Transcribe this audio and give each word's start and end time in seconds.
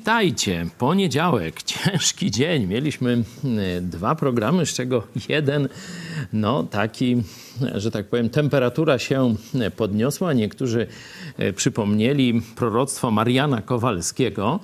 Witajcie. 0.00 0.66
Poniedziałek, 0.78 1.62
ciężki 1.72 2.30
dzień. 2.30 2.66
Mieliśmy 2.66 3.24
e, 3.44 3.80
dwa 3.80 4.14
programy, 4.14 4.66
z 4.66 4.74
czego 4.74 5.02
jeden, 5.28 5.68
no 6.32 6.62
taki, 6.62 7.22
że 7.74 7.90
tak 7.90 8.06
powiem, 8.06 8.30
temperatura 8.30 8.98
się 8.98 9.34
podniosła. 9.76 10.32
Niektórzy 10.32 10.86
e, 11.38 11.52
przypomnieli 11.52 12.42
proroctwo 12.56 13.10
Mariana 13.10 13.62
Kowalskiego 13.62 14.60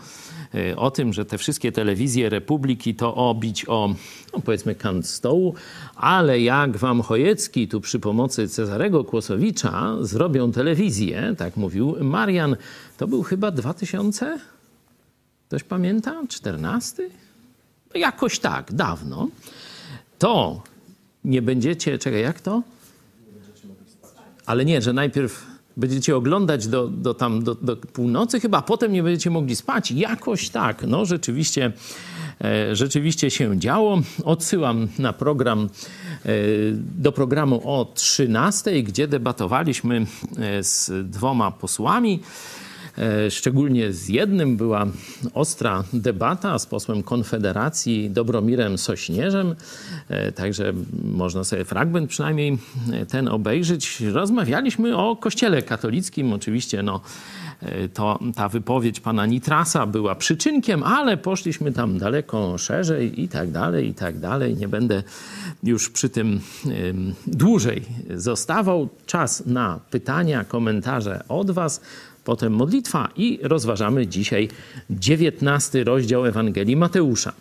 e, 0.54 0.76
o 0.76 0.90
tym, 0.90 1.12
że 1.12 1.24
te 1.24 1.38
wszystkie 1.38 1.72
telewizje 1.72 2.28
Republiki 2.28 2.94
to 2.94 3.14
obić 3.14 3.64
o, 3.68 3.94
no 4.32 4.40
powiedzmy, 4.40 4.74
kant 4.74 5.06
stołu, 5.06 5.54
ale 5.96 6.40
jak 6.40 6.76
wam 6.76 7.02
Chojecki 7.02 7.68
tu 7.68 7.80
przy 7.80 8.00
pomocy 8.00 8.48
Cezarego 8.48 9.04
Kłosowicza 9.04 9.96
zrobią 10.00 10.52
telewizję, 10.52 11.34
tak 11.38 11.56
mówił 11.56 11.96
Marian, 12.00 12.56
to 12.96 13.08
był 13.08 13.22
chyba 13.22 13.50
2000? 13.50 14.55
Ktoś 15.48 15.62
pamięta? 15.62 16.22
14? 16.28 17.02
No 17.94 18.00
jakoś 18.00 18.38
tak, 18.38 18.72
dawno. 18.72 19.28
To 20.18 20.62
nie 21.24 21.42
będziecie, 21.42 21.98
czekaj, 21.98 22.22
jak 22.22 22.40
to? 22.40 22.62
Ale 24.46 24.64
nie, 24.64 24.82
że 24.82 24.92
najpierw 24.92 25.46
będziecie 25.76 26.16
oglądać 26.16 26.66
do, 26.66 26.88
do, 26.88 27.14
tam, 27.14 27.44
do, 27.44 27.54
do 27.54 27.76
północy 27.76 28.40
chyba, 28.40 28.62
potem 28.62 28.92
nie 28.92 29.02
będziecie 29.02 29.30
mogli 29.30 29.56
spać. 29.56 29.90
Jakoś 29.90 30.48
tak, 30.48 30.82
no 30.82 31.04
rzeczywiście, 31.04 31.72
e, 32.44 32.76
rzeczywiście 32.76 33.30
się 33.30 33.58
działo. 33.58 34.00
Odsyłam 34.24 34.88
na 34.98 35.12
program, 35.12 35.68
e, 36.24 36.28
do 36.98 37.12
programu 37.12 37.60
o 37.64 37.92
13, 37.94 38.82
gdzie 38.82 39.08
debatowaliśmy 39.08 40.06
e, 40.38 40.62
z 40.62 40.90
dwoma 41.10 41.50
posłami. 41.50 42.20
E, 42.98 43.30
szczególnie 43.30 43.92
z 43.92 44.08
jednym 44.08 44.56
była 44.56 44.86
ostra 45.34 45.84
debata 45.92 46.58
z 46.58 46.66
posłem 46.66 47.02
Konfederacji 47.02 48.10
Dobromirem 48.10 48.78
Sośnierzem, 48.78 49.54
e, 50.08 50.32
także 50.32 50.72
można 51.04 51.44
sobie 51.44 51.64
fragment 51.64 52.10
przynajmniej 52.10 52.58
e, 52.92 53.06
ten 53.06 53.28
obejrzeć. 53.28 54.00
Rozmawialiśmy 54.00 54.96
o 54.96 55.16
kościele 55.16 55.62
katolickim, 55.62 56.32
oczywiście 56.32 56.82
no, 56.82 57.00
to, 57.94 58.18
ta 58.34 58.48
wypowiedź 58.48 59.00
pana 59.00 59.26
Nitrasa 59.26 59.86
była 59.86 60.14
przyczynkiem, 60.14 60.82
ale 60.82 61.16
poszliśmy 61.16 61.72
tam 61.72 61.98
daleko 61.98 62.58
szerzej 62.58 63.20
i 63.20 63.28
tak 63.28 63.50
dalej, 63.50 63.88
i 63.88 63.94
tak 63.94 64.18
dalej. 64.18 64.56
Nie 64.56 64.68
będę 64.68 65.02
już 65.62 65.90
przy 65.90 66.08
tym 66.08 66.40
dłużej 67.26 67.82
zostawał. 68.14 68.88
Czas 69.06 69.46
na 69.46 69.80
pytania, 69.90 70.44
komentarze 70.44 71.24
od 71.28 71.50
was 71.50 71.80
potem 72.26 72.52
modlitwa 72.52 73.08
i 73.16 73.38
rozważamy 73.42 74.06
dzisiaj 74.06 74.48
dziewiętnasty 74.90 75.84
rozdział 75.84 76.26
Ewangelii 76.26 76.76
Mateusza. 76.76 77.32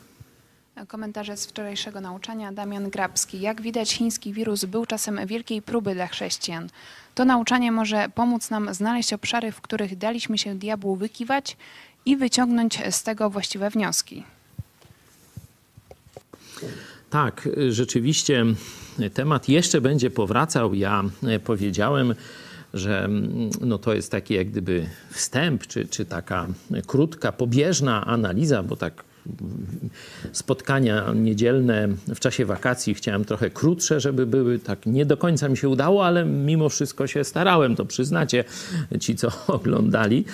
Komentarze 0.88 1.38
z 1.38 1.46
wczorajszego 1.46 2.02
nauczania 2.02 2.52
Damian 2.52 2.90
Grabski. 2.90 3.42
Jak 3.42 3.62
widać, 3.62 3.94
chiński 3.94 4.34
wirus 4.34 4.66
był 4.66 4.86
czasem 4.86 5.20
wielkiej 5.28 5.62
próby 5.62 5.94
dla 5.94 6.08
chrześcijan. 6.08 6.70
To 7.16 7.26
nauczanie 7.26 7.72
może 7.72 8.10
pomóc 8.16 8.50
nam 8.50 8.74
znaleźć 8.74 9.14
obszary, 9.14 9.52
w 9.52 9.62
których 9.62 9.98
daliśmy 9.98 10.38
się 10.38 10.56
diabłu 10.56 10.96
wykiwać 10.96 11.58
i 12.06 12.18
wyciągnąć 12.18 12.82
z 12.90 13.04
tego 13.04 13.30
właściwe 13.30 13.70
wnioski. 13.70 14.24
Tak, 17.10 17.50
rzeczywiście 17.70 18.46
temat 19.14 19.50
jeszcze 19.50 19.82
będzie 19.82 20.10
powracał. 20.10 20.74
Ja 20.74 21.04
powiedziałem, 21.44 22.16
że 22.76 23.04
mm, 23.04 23.50
no 23.62 23.78
to 23.78 23.94
jest 23.94 24.12
taki 24.12 24.34
jak 24.34 24.50
gdyby 24.50 24.86
wstęp, 25.12 25.68
czy, 25.68 25.88
czy 25.88 26.06
taka 26.06 26.48
krótka, 26.88 27.32
pobieżna 27.32 28.06
analiza, 28.06 28.64
bo 28.64 28.76
tak 28.76 29.04
spotkania 30.32 31.14
niedzielne 31.16 31.88
w 32.16 32.20
czasie 32.20 32.46
wakacji 32.46 32.94
chciałem 32.94 33.26
trochę 33.26 33.50
krótsze, 33.50 34.00
żeby 34.00 34.26
były. 34.26 34.60
Tak 34.60 34.86
nie 34.86 35.06
do 35.06 35.18
końca 35.18 35.50
mi 35.50 35.58
się 35.58 35.70
udało, 35.70 36.06
ale 36.06 36.26
mimo 36.26 36.70
wszystko 36.70 37.08
się 37.08 37.24
starałem, 37.24 37.76
to 37.76 37.86
przyznacie 37.86 38.44
ci, 39.00 39.16
co 39.16 39.32
oglądali. 39.48 40.26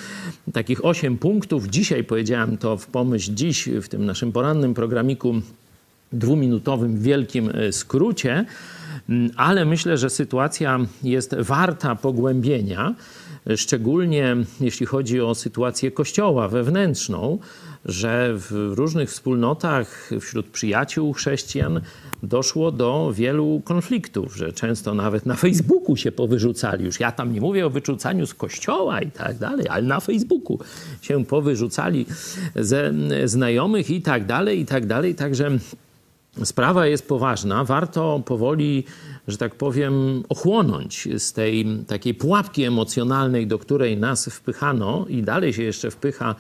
Takich 0.54 0.86
osiem 0.86 1.18
punktów. 1.18 1.68
Dzisiaj 1.68 2.04
powiedziałem 2.04 2.58
to 2.58 2.78
w 2.78 2.88
pomyśl 2.88 3.34
dziś 3.34 3.70
w 3.82 3.88
tym 3.88 4.06
naszym 4.06 4.32
porannym 4.32 4.74
programiku 4.74 5.42
dwuminutowym 6.14 7.02
wielkim 7.02 7.50
e, 7.50 7.72
skrócie. 7.72 8.46
Mm, 9.10 9.32
ale 9.36 9.66
myślę, 9.66 9.98
że 9.98 10.10
sytuacja 10.10 10.80
jest 11.04 11.36
warta 11.36 11.96
pogłębienia, 11.96 12.96
szczególnie 13.56 14.36
jeśli 14.62 14.86
chodzi 14.86 15.22
o 15.22 15.36
sytuację 15.36 15.92
Kościoła 15.92 16.48
wewnętrzną, 16.48 17.40
że 17.86 18.34
w 18.38 18.52
różnych 18.76 19.10
wspólnotach 19.10 20.10
wśród 20.22 20.46
przyjaciół 20.46 21.14
chrześcijan 21.14 21.82
doszło 22.24 22.72
do 22.72 23.12
wielu 23.14 23.62
konfliktów, 23.66 24.38
że 24.38 24.54
często 24.54 24.94
nawet 24.94 25.26
na 25.26 25.36
Facebooku 25.36 25.96
się 25.96 26.12
powyrzucali. 26.12 26.86
Już 26.86 27.00
ja 27.00 27.12
tam 27.12 27.34
nie 27.34 27.42
mówię 27.42 27.66
o 27.66 27.70
wyrzucaniu 27.70 28.26
z 28.26 28.34
kościoła 28.34 29.02
i 29.02 29.12
tak 29.12 29.38
dalej, 29.38 29.68
ale 29.70 29.84
na 29.84 30.00
Facebooku 30.00 30.60
się 31.02 31.26
powyrzucali 31.26 32.06
ze 32.56 32.94
znajomych 33.26 33.90
i 33.90 34.02
tak 34.02 34.26
dalej, 34.26 34.60
i 34.60 34.66
tak 34.66 34.86
dalej. 34.86 35.16
Także 35.16 35.52
sprawa 36.44 36.88
jest 36.88 37.08
poważna. 37.08 37.64
Warto 37.64 38.22
powoli, 38.26 38.84
że 39.32 39.38
tak 39.38 39.56
powiem, 39.56 40.24
ochłonąć 40.30 41.08
z 41.18 41.34
tej 41.34 41.66
takiej 41.88 42.14
pułapki 42.14 42.64
emocjonalnej, 42.64 43.48
do 43.48 43.60
której 43.60 43.98
nas 43.98 44.26
wpychano 44.26 45.06
i 45.10 45.24
dalej 45.24 45.54
się 45.54 45.64
jeszcze 45.64 45.92
wpycha, 45.92 46.36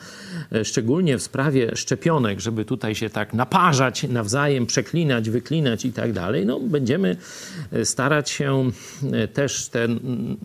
e, 0.52 0.66
szczególnie 0.66 1.18
w 1.18 1.22
sprawie 1.22 1.75
szczepionek, 1.75 2.40
żeby 2.40 2.66
tutaj 2.66 2.96
się 2.96 3.09
tak 3.09 3.34
naparzać 3.34 4.03
nawzajem, 4.03 4.66
przeklinać, 4.66 5.29
wyklinać 5.29 5.85
i 5.85 5.94
tak 5.94 6.13
dalej. 6.13 6.46
No, 6.46 6.59
będziemy 6.59 7.18
e, 7.72 7.85
starać 7.85 8.29
się 8.29 8.72
e, 9.12 9.28
też 9.28 9.69
te 9.69 9.88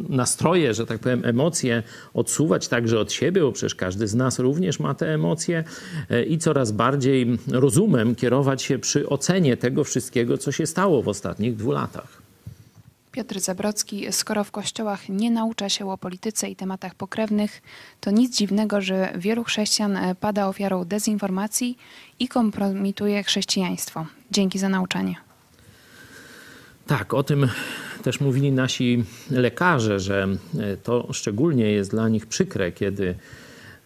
nastroje, 0.08 0.74
że 0.74 0.86
tak 0.86 0.98
powiem, 0.98 1.24
emocje 1.24 1.82
odsuwać 2.14 2.68
także 2.68 3.00
od 3.00 3.12
siebie, 3.12 3.40
bo 3.40 3.52
przecież 3.52 3.74
każdy 3.74 4.08
z 4.08 4.14
nas 4.14 4.38
również 4.38 4.80
ma 4.80 4.94
te 4.94 5.14
emocje 5.14 5.64
i 6.28 6.38
coraz 6.38 6.72
bardziej 6.72 7.38
rozumem 7.48 8.14
kierować 8.14 8.62
się 8.62 8.78
przy 8.78 9.08
ocenie 9.08 9.26
ocenie 9.26 9.56
tego 9.56 9.84
wszystkiego, 9.84 10.38
co 10.38 10.52
się 10.52 10.66
stało 10.66 11.02
w 11.02 11.08
ostatnich 11.08 11.56
dwóch 11.56 11.74
latach. 11.74 12.22
Piotr 13.16 13.40
Zabrocki, 13.40 14.12
skoro 14.12 14.44
w 14.44 14.50
kościołach 14.50 15.08
nie 15.08 15.30
naucza 15.30 15.68
się 15.68 15.90
o 15.90 15.98
polityce 15.98 16.48
i 16.48 16.56
tematach 16.56 16.94
pokrewnych, 16.94 17.62
to 18.00 18.10
nic 18.10 18.36
dziwnego, 18.36 18.80
że 18.80 19.12
wielu 19.16 19.44
chrześcijan 19.44 19.96
e, 19.96 20.14
pada 20.14 20.48
ofiarą 20.48 20.84
dezinformacji 20.84 21.78
i 22.18 22.28
kompromituje 22.28 23.22
chrześcijaństwo. 23.22 24.06
Dzięki 24.30 24.58
za 24.58 24.68
nauczanie. 24.68 25.14
Tak, 26.86 27.14
o 27.14 27.22
tym 27.22 27.48
też 28.02 28.20
mówili 28.20 28.52
nasi 28.52 29.04
lekarze, 29.30 30.00
że 30.00 30.28
e, 30.58 30.76
to 30.76 31.08
szczególnie 31.12 31.72
jest 31.72 31.90
dla 31.90 32.08
nich 32.08 32.26
przykre, 32.26 32.72
kiedy 32.72 33.14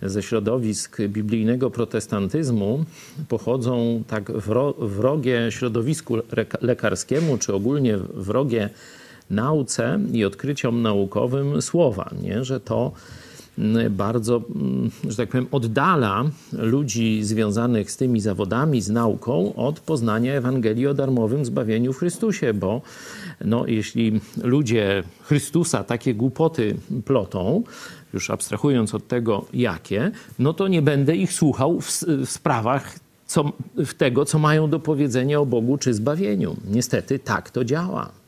ze 0.02 0.22
środowisk 0.22 0.98
biblijnego 1.08 1.70
protestantyzmu 1.70 2.84
pochodzą 3.28 4.02
tak 4.06 4.32
wrogie 4.78 5.46
środowisku 5.50 6.16
lekarskiemu, 6.60 7.38
czy 7.38 7.54
ogólnie 7.54 7.96
wrogie 8.14 8.70
nauce 9.30 10.00
i 10.12 10.24
odkryciom 10.24 10.82
naukowym 10.82 11.62
słowa, 11.62 12.10
nie? 12.22 12.44
że 12.44 12.60
to 12.60 12.92
mm, 13.58 13.96
bardzo, 13.96 14.42
mm, 14.54 14.90
że 15.08 15.16
tak 15.16 15.28
powiem, 15.28 15.46
oddala 15.50 16.24
ludzi 16.52 17.24
związanych 17.24 17.90
z 17.90 17.96
tymi 17.96 18.20
zawodami, 18.20 18.80
z 18.80 18.90
nauką 18.90 19.54
od 19.54 19.80
poznania 19.80 20.34
Ewangelii 20.34 20.86
o 20.86 20.94
darmowym 20.94 21.44
zbawieniu 21.44 21.92
w 21.92 21.98
Chrystusie, 21.98 22.54
bo 22.54 22.82
no, 23.44 23.66
jeśli 23.66 24.20
ludzie 24.42 25.02
Chrystusa 25.22 25.84
takie 25.84 26.14
głupoty 26.14 26.76
plotą, 27.04 27.62
już 28.12 28.30
abstrahując 28.30 28.94
od 28.94 29.08
tego 29.08 29.44
jakie, 29.52 30.10
no 30.38 30.52
to 30.52 30.68
nie 30.68 30.82
będę 30.82 31.16
ich 31.16 31.32
słuchał 31.32 31.80
w, 31.80 32.02
w 32.26 32.30
sprawach 32.30 32.94
co, 33.30 33.52
w 33.76 33.94
tego, 33.94 34.24
co 34.24 34.38
mają 34.38 34.70
do 34.70 34.80
powiedzenia 34.80 35.40
o 35.40 35.46
Bogu 35.46 35.78
czy 35.78 35.94
zbawieniu. 35.94 36.56
Niestety 36.70 37.18
tak 37.18 37.50
to 37.50 37.64
działa. 37.64 38.19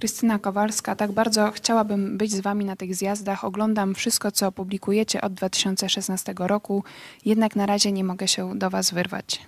Krystyna 0.00 0.38
Kowalska, 0.38 0.96
tak 0.96 1.12
bardzo 1.12 1.50
chciałabym 1.50 2.18
być 2.18 2.32
z 2.32 2.40
Wami 2.40 2.64
na 2.64 2.76
tych 2.76 2.94
zjazdach. 2.94 3.44
Oglądam 3.44 3.94
wszystko, 3.94 4.32
co 4.32 4.52
publikujecie 4.52 5.20
od 5.20 5.34
2016 5.34 6.34
roku, 6.38 6.84
jednak 7.24 7.56
na 7.56 7.66
razie 7.66 7.92
nie 7.92 8.04
mogę 8.04 8.28
się 8.28 8.58
do 8.58 8.70
Was 8.70 8.90
wyrwać. 8.90 9.40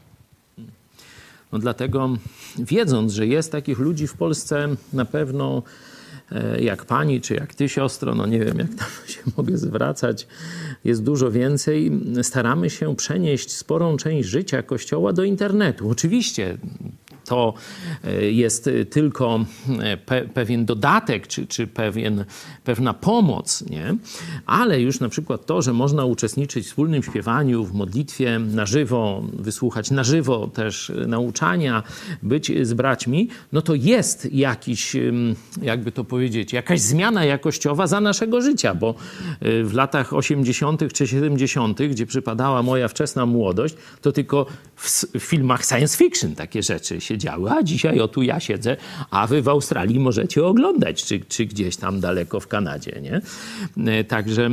No 1.52 1.58
dlatego, 1.58 2.10
wiedząc, 2.58 3.12
że 3.12 3.26
jest 3.26 3.52
takich 3.52 3.78
ludzi 3.78 4.06
w 4.06 4.14
Polsce, 4.14 4.68
na 4.92 5.04
pewno 5.04 5.62
E, 6.32 6.62
jak 6.62 6.84
pani, 6.84 7.20
czy 7.20 7.34
jak 7.34 7.54
ty, 7.54 7.68
siostro, 7.68 8.14
no 8.14 8.26
nie 8.26 8.38
wiem, 8.38 8.58
jak 8.58 8.74
tam 8.74 8.88
się 9.14 9.20
mogę 9.36 9.58
zwracać, 9.58 10.26
jest 10.84 11.02
dużo 11.02 11.30
więcej. 11.30 12.00
Staramy 12.22 12.70
się 12.70 12.96
przenieść 12.96 13.52
sporą 13.52 13.96
część 13.96 14.28
życia 14.28 14.62
Kościoła 14.62 15.12
do 15.12 15.24
internetu. 15.24 15.90
Oczywiście 15.90 16.56
to 17.32 17.54
e, 18.04 18.30
jest 18.30 18.70
tylko 18.90 19.44
pe 20.06 20.22
pewien 20.22 20.64
dodatek, 20.64 21.26
czy, 21.26 21.46
czy 21.46 21.66
pewien, 21.66 22.24
pewna 22.64 22.94
pomoc, 22.94 23.64
nie? 23.70 23.94
ale 24.46 24.80
już 24.80 25.00
na 25.00 25.08
przykład 25.08 25.46
to, 25.46 25.62
że 25.62 25.72
można 25.72 26.04
uczestniczyć 26.04 26.64
w 26.64 26.68
wspólnym 26.68 27.02
śpiewaniu, 27.02 27.64
w 27.64 27.74
modlitwie 27.74 28.38
na 28.38 28.66
żywo, 28.66 29.22
wysłuchać 29.32 29.90
na 29.90 30.04
żywo 30.04 30.46
też 30.46 30.92
nauczania, 31.06 31.82
być 32.22 32.52
z 32.62 32.72
braćmi, 32.74 33.28
no 33.52 33.62
to 33.62 33.74
jest 33.74 34.32
jakiś, 34.32 34.96
jakby 35.62 35.92
to 35.92 36.04
powiedzieć, 36.04 36.52
jakaś 36.52 36.80
zmiana 36.80 37.24
jakościowa 37.24 37.86
za 37.86 38.00
naszego 38.00 38.40
życia, 38.40 38.74
bo 38.74 38.94
w 39.40 39.70
latach 39.74 40.12
80. 40.12 40.92
czy 40.92 41.06
70., 41.06 41.82
gdzie 41.82 42.06
przypadała 42.06 42.62
moja 42.62 42.88
wczesna 42.88 43.26
młodość, 43.26 43.74
to 44.00 44.12
tylko 44.12 44.46
w, 44.76 44.88
w, 44.90 45.18
filmach 45.18 45.64
science 45.64 45.96
fiction 45.96 46.34
takie 46.34 46.62
rzeczy 46.62 47.00
się 47.00 47.18
A 47.30 47.62
dzisiaj 47.62 48.00
o 48.00 48.08
tu 48.08 48.22
ja 48.22 48.40
siedzę, 48.40 48.76
a 49.10 49.26
wy 49.26 49.42
w 49.42 49.48
Australii 49.48 50.00
możecie 50.00 50.44
oglądać, 50.44 51.04
czy, 51.04 51.20
czy 51.20 51.46
gdzieś 51.46 51.76
tam 51.76 52.00
daleko 52.00 52.40
w 52.40 52.48
Kanadzie, 52.48 53.00
nie? 53.02 53.20
E, 53.92 54.04
także 54.04 54.50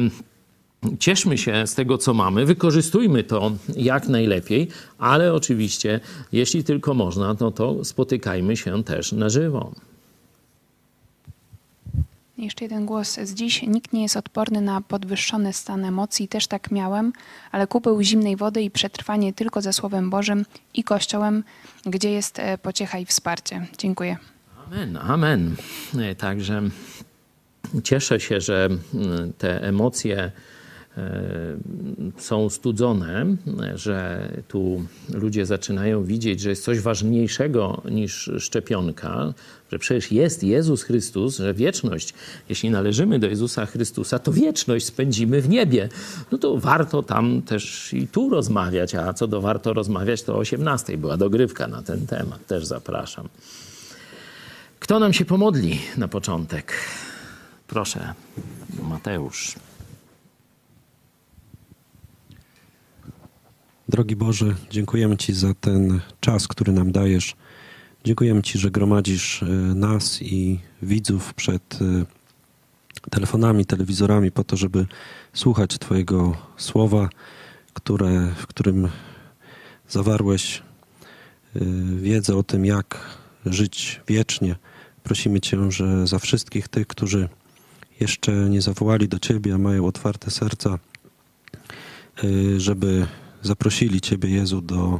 cieszmy 0.99 1.37
się 1.37 1.67
z 1.67 1.75
tego, 1.75 1.97
co 1.97 2.13
mamy, 2.13 2.45
wykorzystujmy 2.45 3.23
to 3.23 3.51
jak 3.75 4.07
najlepiej, 4.07 4.67
ale 4.97 5.33
oczywiście, 5.33 5.99
jeśli 6.31 6.63
tylko 6.63 6.93
można, 6.93 7.35
no 7.39 7.51
to 7.51 7.85
spotykajmy 7.85 8.57
się 8.57 8.83
też 8.83 9.11
na 9.11 9.29
żywo. 9.29 9.71
Jeszcze 12.39 12.65
jeden 12.65 12.85
głos 12.85 13.19
z 13.23 13.33
dziś. 13.33 13.61
Nikt 13.61 13.93
nie 13.93 14.01
jest 14.01 14.17
odporny 14.17 14.61
na 14.61 14.81
podwyższony 14.81 15.53
stan 15.53 15.85
emocji. 15.85 16.27
Też 16.27 16.47
tak 16.47 16.71
miałem, 16.71 17.13
ale 17.51 17.67
kupił 17.67 18.01
zimnej 18.01 18.35
wody 18.35 18.61
i 18.61 18.71
przetrwanie 18.71 19.33
tylko 19.33 19.61
ze 19.61 19.73
Słowem 19.73 20.09
Bożym 20.09 20.45
i 20.73 20.83
Kościołem, 20.83 21.43
gdzie 21.85 22.11
jest 22.11 22.39
e, 22.39 22.57
pociecha 22.57 22.99
i 22.99 23.05
wsparcie. 23.05 23.67
Dziękuję. 23.77 24.17
Amen, 24.67 24.97
amen. 24.97 25.55
E, 25.99 26.15
także 26.15 26.61
cieszę 27.83 28.19
się, 28.19 28.41
że 28.41 28.69
te 29.37 29.63
emocje 29.63 30.31
są 32.17 32.49
studzone, 32.49 33.25
że 33.75 34.29
tu 34.47 34.85
ludzie 35.13 35.45
zaczynają 35.45 36.03
widzieć, 36.03 36.41
że 36.41 36.49
jest 36.49 36.63
coś 36.63 36.79
ważniejszego 36.79 37.81
niż 37.91 38.31
szczepionka, 38.39 39.33
że 39.71 39.79
przecież 39.79 40.11
jest 40.11 40.43
Jezus 40.43 40.83
Chrystus, 40.83 41.37
że 41.37 41.53
wieczność, 41.53 42.13
jeśli 42.49 42.69
należymy 42.69 43.19
do 43.19 43.27
Jezusa 43.27 43.65
Chrystusa, 43.65 44.19
to 44.19 44.31
wieczność 44.31 44.85
spędzimy 44.85 45.41
w 45.41 45.49
niebie. 45.49 45.89
No 46.31 46.37
to 46.37 46.57
warto 46.57 47.03
tam 47.03 47.41
też 47.41 47.93
i 47.93 48.07
tu 48.07 48.29
rozmawiać, 48.29 48.95
a 48.95 49.13
co 49.13 49.27
do 49.27 49.41
warto 49.41 49.73
rozmawiać, 49.73 50.23
to 50.23 50.35
o 50.35 50.37
18 50.37 50.97
była 50.97 51.17
dogrywka 51.17 51.67
na 51.67 51.81
ten 51.81 52.07
temat, 52.07 52.45
też 52.45 52.65
zapraszam. 52.65 53.29
Kto 54.79 54.99
nam 54.99 55.13
się 55.13 55.25
pomodli 55.25 55.79
na 55.97 56.07
początek? 56.07 56.73
Proszę, 57.67 58.13
Mateusz. 58.83 59.68
Drogi 63.99 64.15
Boże, 64.15 64.55
dziękujemy 64.69 65.17
Ci 65.17 65.33
za 65.33 65.53
ten 65.53 65.99
czas, 66.19 66.47
który 66.47 66.73
nam 66.73 66.91
dajesz. 66.91 67.35
Dziękujemy 68.03 68.41
Ci, 68.41 68.59
że 68.59 68.71
gromadzisz 68.71 69.43
e, 69.43 69.45
nas 69.75 70.21
i 70.21 70.59
widzów 70.81 71.33
przed 71.33 71.79
e, 71.81 72.05
telefonami, 73.09 73.65
telewizorami 73.65 74.31
po 74.31 74.43
to, 74.43 74.57
żeby 74.57 74.85
słuchać 75.33 75.77
Twojego 75.77 76.35
słowa, 76.57 77.09
które, 77.73 78.33
w 78.37 78.47
którym 78.47 78.89
zawarłeś 79.89 80.61
e, 81.55 81.59
wiedzę 82.01 82.35
o 82.35 82.43
tym, 82.43 82.65
jak 82.65 83.17
żyć 83.45 84.01
wiecznie. 84.07 84.55
Prosimy 85.03 85.41
Cię, 85.41 85.71
że 85.71 86.07
za 86.07 86.19
wszystkich 86.19 86.67
tych, 86.67 86.87
którzy 86.87 87.29
jeszcze 87.99 88.31
nie 88.31 88.61
zawołali 88.61 89.07
do 89.07 89.19
Ciebie, 89.19 89.53
a 89.53 89.57
mają 89.57 89.85
otwarte 89.85 90.31
serca, 90.31 90.79
żeby 92.57 93.07
zaprosili 93.41 94.01
Ciebie, 94.01 94.29
Jezu, 94.29 94.61
do, 94.61 94.99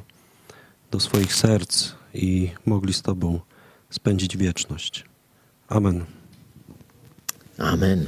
do 0.92 1.00
swoich 1.00 1.36
serc 1.36 1.92
i 2.14 2.50
mogli 2.66 2.94
z 2.94 3.02
Tobą 3.02 3.40
spędzić 3.90 4.38
wieczność. 4.38 5.06
Amen. 5.68 6.06
Amen. 7.58 8.08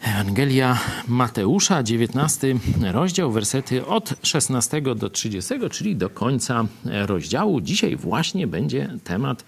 Ewangelia 0.00 0.78
Mateusza, 1.08 1.82
19 1.82 2.56
rozdział, 2.92 3.32
wersety 3.32 3.86
od 3.86 4.14
16 4.22 4.82
do 4.82 5.10
30, 5.10 5.54
czyli 5.70 5.96
do 5.96 6.10
końca 6.10 6.66
rozdziału. 6.84 7.60
Dzisiaj 7.60 7.96
właśnie 7.96 8.46
będzie 8.46 8.98
temat 9.04 9.44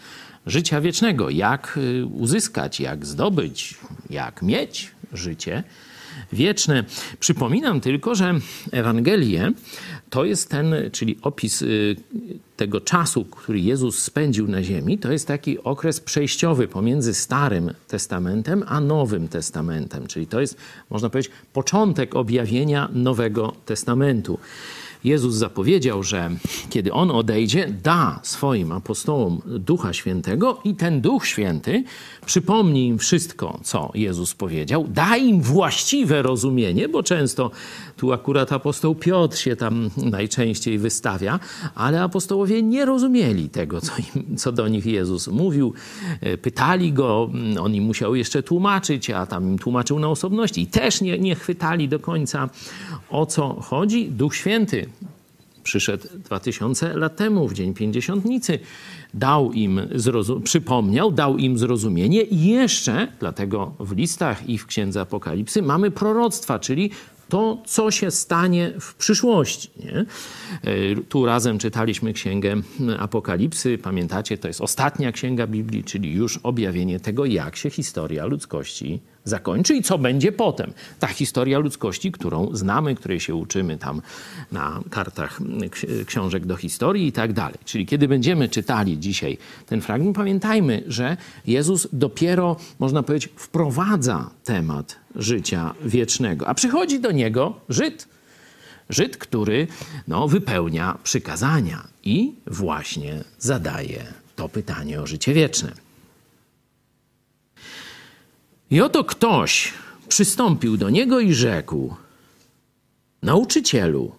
życia 0.46 0.80
wiecznego. 0.80 1.30
Jak 1.30 1.76
y, 1.76 2.06
uzyskać, 2.06 2.80
jak 2.80 3.06
zdobyć, 3.06 3.78
jak 4.10 4.42
mieć 4.42 4.90
życie 5.12 5.64
wieczne. 6.32 6.84
Przypominam 7.20 7.80
tylko, 7.80 8.14
że 8.14 8.34
Ewangelie 8.72 9.52
to 10.10 10.24
jest 10.24 10.50
ten, 10.50 10.74
czyli 10.92 11.18
opis 11.22 11.62
y, 11.62 11.96
tego 12.56 12.80
czasu, 12.80 13.24
który 13.24 13.60
Jezus 13.60 14.02
spędził 14.02 14.48
na 14.48 14.62
ziemi, 14.62 14.98
to 14.98 15.12
jest 15.12 15.26
taki 15.26 15.58
okres 15.58 16.00
przejściowy 16.00 16.68
pomiędzy 16.68 17.14
Starym 17.14 17.74
Testamentem 17.88 18.64
a 18.66 18.80
Nowym 18.80 19.28
Testamentem. 19.28 20.06
Czyli 20.06 20.26
to 20.26 20.40
jest, 20.40 20.56
można 20.90 21.10
powiedzieć, 21.10 21.32
początek 21.52 22.16
objawienia 22.16 22.88
Nowego 22.92 23.52
Testamentu. 23.66 24.38
Jezus 25.04 25.34
zapowiedział, 25.34 26.02
że 26.02 26.30
kiedy 26.70 26.92
On 26.92 27.10
odejdzie, 27.10 27.74
da 27.82 28.20
swoim 28.22 28.72
apostołom 28.72 29.42
Ducha 29.46 29.92
Świętego 29.92 30.60
i 30.64 30.74
ten 30.74 31.00
Duch 31.00 31.26
Święty 31.26 31.84
przypomni 32.26 32.86
im 32.86 32.98
wszystko, 32.98 33.60
co 33.62 33.90
Jezus 33.94 34.34
powiedział, 34.34 34.86
da 34.88 35.16
im 35.16 35.40
właściwe 35.40 36.22
rozumienie, 36.22 36.88
bo 36.88 37.02
często 37.02 37.50
tu 37.96 38.12
akurat 38.12 38.52
apostoł 38.52 38.94
Piotr 38.94 39.36
się 39.38 39.56
tam 39.56 39.90
najczęściej 39.96 40.78
wystawia, 40.78 41.40
ale 41.74 42.02
apostołowie 42.02 42.62
nie 42.62 42.84
rozumieli 42.84 43.48
tego, 43.48 43.80
co, 43.80 43.92
im, 44.14 44.36
co 44.36 44.52
do 44.52 44.68
nich 44.68 44.86
Jezus 44.86 45.28
mówił. 45.28 45.72
Pytali 46.42 46.92
go, 46.92 47.30
on 47.60 47.74
im 47.74 47.84
musiał 47.84 48.14
jeszcze 48.14 48.42
tłumaczyć, 48.42 49.10
a 49.10 49.26
tam 49.26 49.48
im 49.48 49.58
tłumaczył 49.58 49.98
na 49.98 50.08
osobności 50.08 50.62
i 50.62 50.66
też 50.66 51.00
nie, 51.00 51.18
nie 51.18 51.34
chwytali 51.34 51.88
do 51.88 51.98
końca 51.98 52.48
o 53.10 53.26
co 53.26 53.54
chodzi. 53.60 54.10
Duch 54.10 54.36
Święty 54.36 54.87
przyszedł 55.68 56.08
dwa 56.24 56.40
tysiące 56.40 56.96
lat 56.96 57.16
temu, 57.16 57.48
w 57.48 57.52
dzień 57.52 57.74
pięćdziesiątnicy, 57.74 58.58
dał 59.14 59.52
im, 59.52 59.80
przypomniał, 60.44 61.12
dał 61.12 61.36
im 61.36 61.58
zrozumienie 61.58 62.22
i 62.22 62.48
jeszcze, 62.48 63.08
dlatego 63.20 63.74
w 63.80 63.96
listach 63.96 64.48
i 64.48 64.58
w 64.58 64.66
Księdze 64.66 65.00
Apokalipsy 65.00 65.62
mamy 65.62 65.90
proroctwa, 65.90 66.58
czyli 66.58 66.90
to, 67.28 67.62
co 67.66 67.90
się 67.90 68.10
stanie 68.10 68.72
w 68.80 68.94
przyszłości. 68.94 69.70
Nie? 69.84 69.92
E, 69.92 70.04
tu 71.08 71.26
razem 71.26 71.58
czytaliśmy 71.58 72.12
księgę 72.12 72.56
Apokalipsy. 72.98 73.78
Pamiętacie, 73.78 74.38
to 74.38 74.48
jest 74.48 74.60
ostatnia 74.60 75.12
księga 75.12 75.46
Biblii, 75.46 75.84
czyli 75.84 76.12
już 76.12 76.40
objawienie 76.42 77.00
tego, 77.00 77.24
jak 77.24 77.56
się 77.56 77.70
historia 77.70 78.26
ludzkości 78.26 79.00
zakończy 79.28 79.74
i 79.74 79.82
co 79.82 79.98
będzie 79.98 80.32
potem. 80.32 80.72
Ta 80.98 81.06
historia 81.06 81.58
ludzkości, 81.58 82.12
którą 82.12 82.50
znamy, 82.52 82.94
której 82.94 83.20
się 83.20 83.34
uczymy 83.34 83.78
tam 83.78 84.02
na 84.52 84.80
kartach 84.90 85.40
książek 86.06 86.46
do 86.46 86.56
historii 86.56 87.06
i 87.06 87.12
tak 87.12 87.32
dalej. 87.32 87.58
Czyli 87.64 87.86
kiedy 87.86 88.08
będziemy 88.08 88.48
czytali 88.48 88.98
dzisiaj 88.98 89.38
ten 89.66 89.80
fragment, 89.80 90.16
pamiętajmy, 90.16 90.82
że 90.86 91.16
Jezus 91.46 91.88
dopiero, 91.92 92.56
można 92.78 93.02
powiedzieć, 93.02 93.32
wprowadza 93.36 94.30
temat 94.44 94.96
życia 95.16 95.74
wiecznego, 95.84 96.48
a 96.48 96.54
przychodzi 96.54 97.00
do 97.00 97.12
niego 97.12 97.60
Żyd. 97.68 98.08
Żyd, 98.90 99.16
który 99.16 99.66
no, 100.08 100.28
wypełnia 100.28 100.98
przykazania 101.02 101.88
i 102.04 102.32
właśnie 102.46 103.24
zadaje 103.38 104.02
to 104.36 104.48
pytanie 104.48 105.00
o 105.00 105.06
życie 105.06 105.34
wieczne. 105.34 105.87
I 108.70 108.80
oto 108.80 109.04
ktoś 109.04 109.72
przystąpił 110.08 110.76
do 110.76 110.90
niego 110.90 111.20
i 111.20 111.34
rzekł: 111.34 111.94
Nauczycielu, 113.22 114.12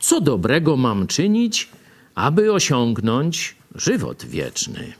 co 0.00 0.20
dobrego 0.20 0.76
mam 0.76 1.06
czynić, 1.06 1.70
aby 2.14 2.52
osiągnąć 2.52 3.56
żywot 3.74 4.24
wieczny? 4.24 4.92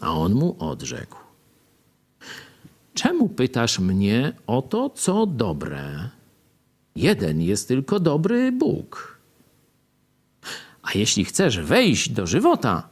A 0.00 0.12
on 0.12 0.34
mu 0.34 0.56
odrzekł: 0.58 1.16
Czemu 2.94 3.28
pytasz 3.28 3.78
mnie 3.78 4.32
o 4.46 4.62
to, 4.62 4.90
co 4.90 5.26
dobre? 5.26 6.08
Jeden 6.96 7.40
jest 7.40 7.68
tylko 7.68 8.00
dobry 8.00 8.52
Bóg. 8.52 9.18
A 10.82 10.92
jeśli 10.94 11.24
chcesz 11.24 11.58
wejść 11.58 12.10
do 12.10 12.26
żywota, 12.26 12.88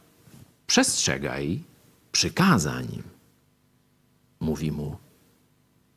przestrzegaj 0.67 1.59
przykazań 2.11 3.12
mówi 4.43 4.71
mu: 4.71 4.95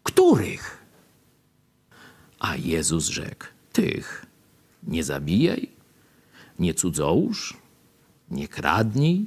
Których? 0.02 0.78
A 2.38 2.56
Jezus 2.56 3.08
rzekł: 3.08 3.44
Tych. 3.72 4.26
Nie 4.82 5.04
zabijaj, 5.04 5.68
Nie 6.58 6.74
cudzołóż, 6.74 7.56
nie 8.30 8.48
kradnij, 8.48 9.26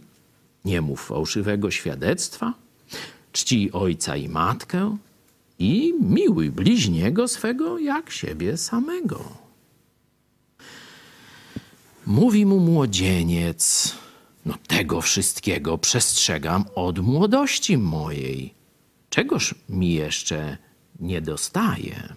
nie 0.65 0.81
mów 0.81 1.05
fałszywego 1.05 1.71
świadectwa, 1.71 2.53
czcij 3.31 3.71
ojca 3.71 4.15
i 4.15 4.29
matkę 4.29 4.97
i 5.59 5.93
miłuj 6.01 6.51
bliźniego 6.51 7.27
swego 7.27 7.79
jak 7.79 8.09
siebie 8.09 8.57
samego. 8.57 9.37
Mówi 12.05 12.45
mu 12.45 12.59
młodzieniec, 12.59 13.95
no 14.45 14.53
tego 14.67 15.01
wszystkiego 15.01 15.77
przestrzegam 15.77 16.65
od 16.75 16.99
młodości 16.99 17.77
mojej. 17.77 18.58
Czegoż 19.09 19.55
mi 19.69 19.93
jeszcze 19.93 20.57
nie 20.99 21.21
dostaje? 21.21 22.13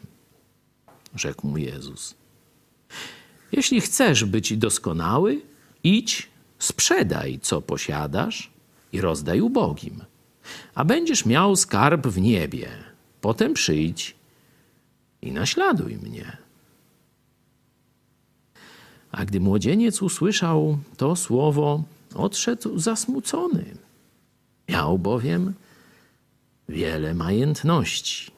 Rzekł 1.14 1.46
mu 1.46 1.58
Jezus. 1.58 2.14
Jeśli 3.52 3.80
chcesz 3.80 4.24
być 4.24 4.56
doskonały, 4.56 5.40
idź, 5.84 6.28
sprzedaj 6.58 7.38
co 7.42 7.62
posiadasz 7.62 8.50
i 8.92 9.00
rozdaj 9.00 9.40
ubogim, 9.40 10.04
a 10.74 10.84
będziesz 10.84 11.26
miał 11.26 11.56
skarb 11.56 12.06
w 12.06 12.20
niebie. 12.20 12.68
Potem 13.20 13.54
przyjdź 13.54 14.14
i 15.22 15.32
naśladuj 15.32 15.96
mnie. 15.96 16.36
A 19.12 19.24
gdy 19.24 19.40
młodzieniec 19.40 20.02
usłyszał 20.02 20.78
to 20.96 21.16
słowo, 21.16 21.82
odszedł 22.14 22.78
zasmucony. 22.78 23.64
Miał 24.68 24.98
bowiem 24.98 25.54
wiele 26.68 27.14
majętności. 27.14 28.32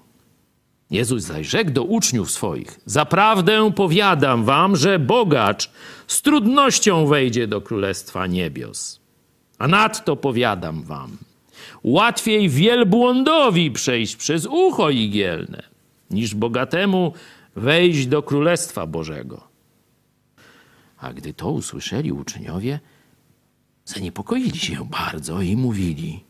Jezus 0.90 1.22
zaś 1.22 1.46
rzekł 1.46 1.70
do 1.70 1.82
uczniów 1.82 2.30
swoich: 2.30 2.80
Zaprawdę 2.86 3.72
powiadam 3.72 4.44
wam, 4.44 4.76
że 4.76 4.98
bogacz 4.98 5.70
z 6.06 6.22
trudnością 6.22 7.06
wejdzie 7.06 7.46
do 7.46 7.60
królestwa 7.60 8.26
niebios. 8.26 9.00
A 9.58 9.68
nadto 9.68 10.16
powiadam 10.16 10.82
wam, 10.82 11.16
łatwiej 11.84 12.48
wielbłądowi 12.48 13.70
przejść 13.70 14.16
przez 14.16 14.46
ucho 14.46 14.90
igielne, 14.90 15.62
niż 16.10 16.34
bogatemu 16.34 17.12
wejść 17.56 18.06
do 18.06 18.22
królestwa 18.22 18.86
Bożego. 18.86 19.48
A 20.98 21.12
gdy 21.12 21.34
to 21.34 21.50
usłyszeli 21.50 22.12
uczniowie, 22.12 22.80
zaniepokoili 23.84 24.58
się 24.58 24.88
bardzo 24.90 25.42
i 25.42 25.56
mówili: 25.56 26.24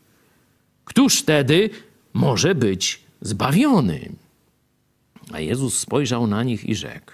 Któż 0.85 1.19
wtedy 1.19 1.69
może 2.15 2.55
być 2.55 3.01
zbawiony? 3.21 4.09
A 5.31 5.39
Jezus 5.39 5.79
spojrzał 5.79 6.27
na 6.27 6.43
nich 6.43 6.65
i 6.65 6.75
rzekł: 6.75 7.11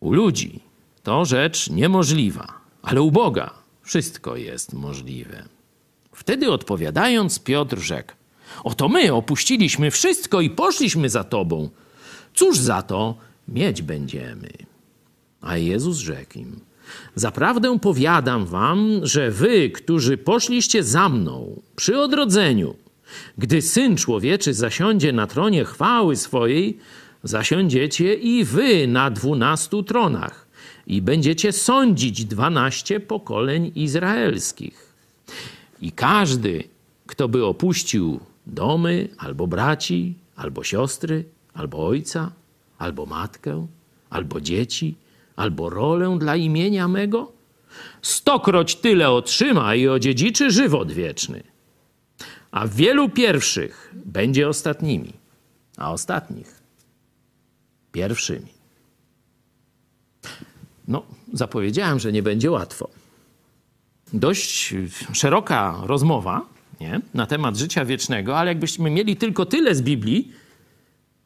U 0.00 0.12
ludzi 0.12 0.60
to 1.02 1.24
rzecz 1.24 1.70
niemożliwa, 1.70 2.46
ale 2.82 3.02
u 3.02 3.10
Boga 3.10 3.54
wszystko 3.82 4.36
jest 4.36 4.72
możliwe. 4.72 5.44
Wtedy 6.12 6.50
odpowiadając, 6.50 7.38
Piotr 7.38 7.78
rzekł: 7.78 8.12
Oto 8.64 8.88
my 8.88 9.14
opuściliśmy 9.14 9.90
wszystko 9.90 10.40
i 10.40 10.50
poszliśmy 10.50 11.08
za 11.08 11.24
Tobą. 11.24 11.70
Cóż 12.34 12.58
za 12.58 12.82
to 12.82 13.14
mieć 13.48 13.82
będziemy? 13.82 14.52
A 15.40 15.56
Jezus 15.56 15.98
rzekł 15.98 16.38
im: 16.38 16.60
Zaprawdę 17.14 17.78
powiadam 17.78 18.46
wam, 18.46 19.00
że 19.02 19.30
wy, 19.30 19.70
którzy 19.70 20.18
poszliście 20.18 20.84
za 20.84 21.08
mną 21.08 21.62
przy 21.76 21.98
odrodzeniu, 21.98 22.74
gdy 23.38 23.62
syn 23.62 23.96
człowieczy 23.96 24.54
zasiądzie 24.54 25.12
na 25.12 25.26
tronie 25.26 25.64
chwały 25.64 26.16
swojej, 26.16 26.78
zasiądziecie 27.24 28.14
i 28.14 28.44
wy 28.44 28.86
na 28.86 29.10
dwunastu 29.10 29.82
tronach 29.82 30.46
i 30.86 31.02
będziecie 31.02 31.52
sądzić 31.52 32.24
dwanaście 32.24 33.00
pokoleń 33.00 33.72
izraelskich. 33.74 34.92
I 35.80 35.92
każdy, 35.92 36.64
kto 37.06 37.28
by 37.28 37.46
opuścił 37.46 38.20
domy, 38.46 39.08
albo 39.18 39.46
braci, 39.46 40.14
albo 40.36 40.64
siostry, 40.64 41.24
albo 41.54 41.86
ojca, 41.86 42.32
albo 42.78 43.06
matkę, 43.06 43.66
albo 44.10 44.40
dzieci, 44.40 44.94
albo 45.36 45.70
rolę 45.70 46.16
dla 46.18 46.36
imienia 46.36 46.88
mego, 46.88 47.32
stokroć 48.02 48.76
tyle 48.76 49.10
otrzyma 49.10 49.74
i 49.74 49.88
odziedziczy 49.88 50.50
żywot 50.50 50.92
wieczny. 50.92 51.51
A 52.52 52.66
wielu 52.66 53.08
pierwszych 53.08 53.94
będzie 54.04 54.48
ostatnimi, 54.48 55.12
a 55.76 55.92
ostatnich 55.92 56.62
pierwszymi. 57.92 58.52
No, 60.88 61.02
zapowiedziałem, 61.32 61.98
że 61.98 62.12
nie 62.12 62.22
będzie 62.22 62.50
łatwo. 62.50 62.88
Dość 64.12 64.74
szeroka 65.12 65.80
rozmowa 65.82 66.46
nie? 66.80 67.00
na 67.14 67.26
temat 67.26 67.56
życia 67.56 67.84
wiecznego, 67.84 68.38
ale 68.38 68.50
jakbyśmy 68.50 68.90
mieli 68.90 69.16
tylko 69.16 69.46
tyle 69.46 69.74
z 69.74 69.82
Biblii, 69.82 70.32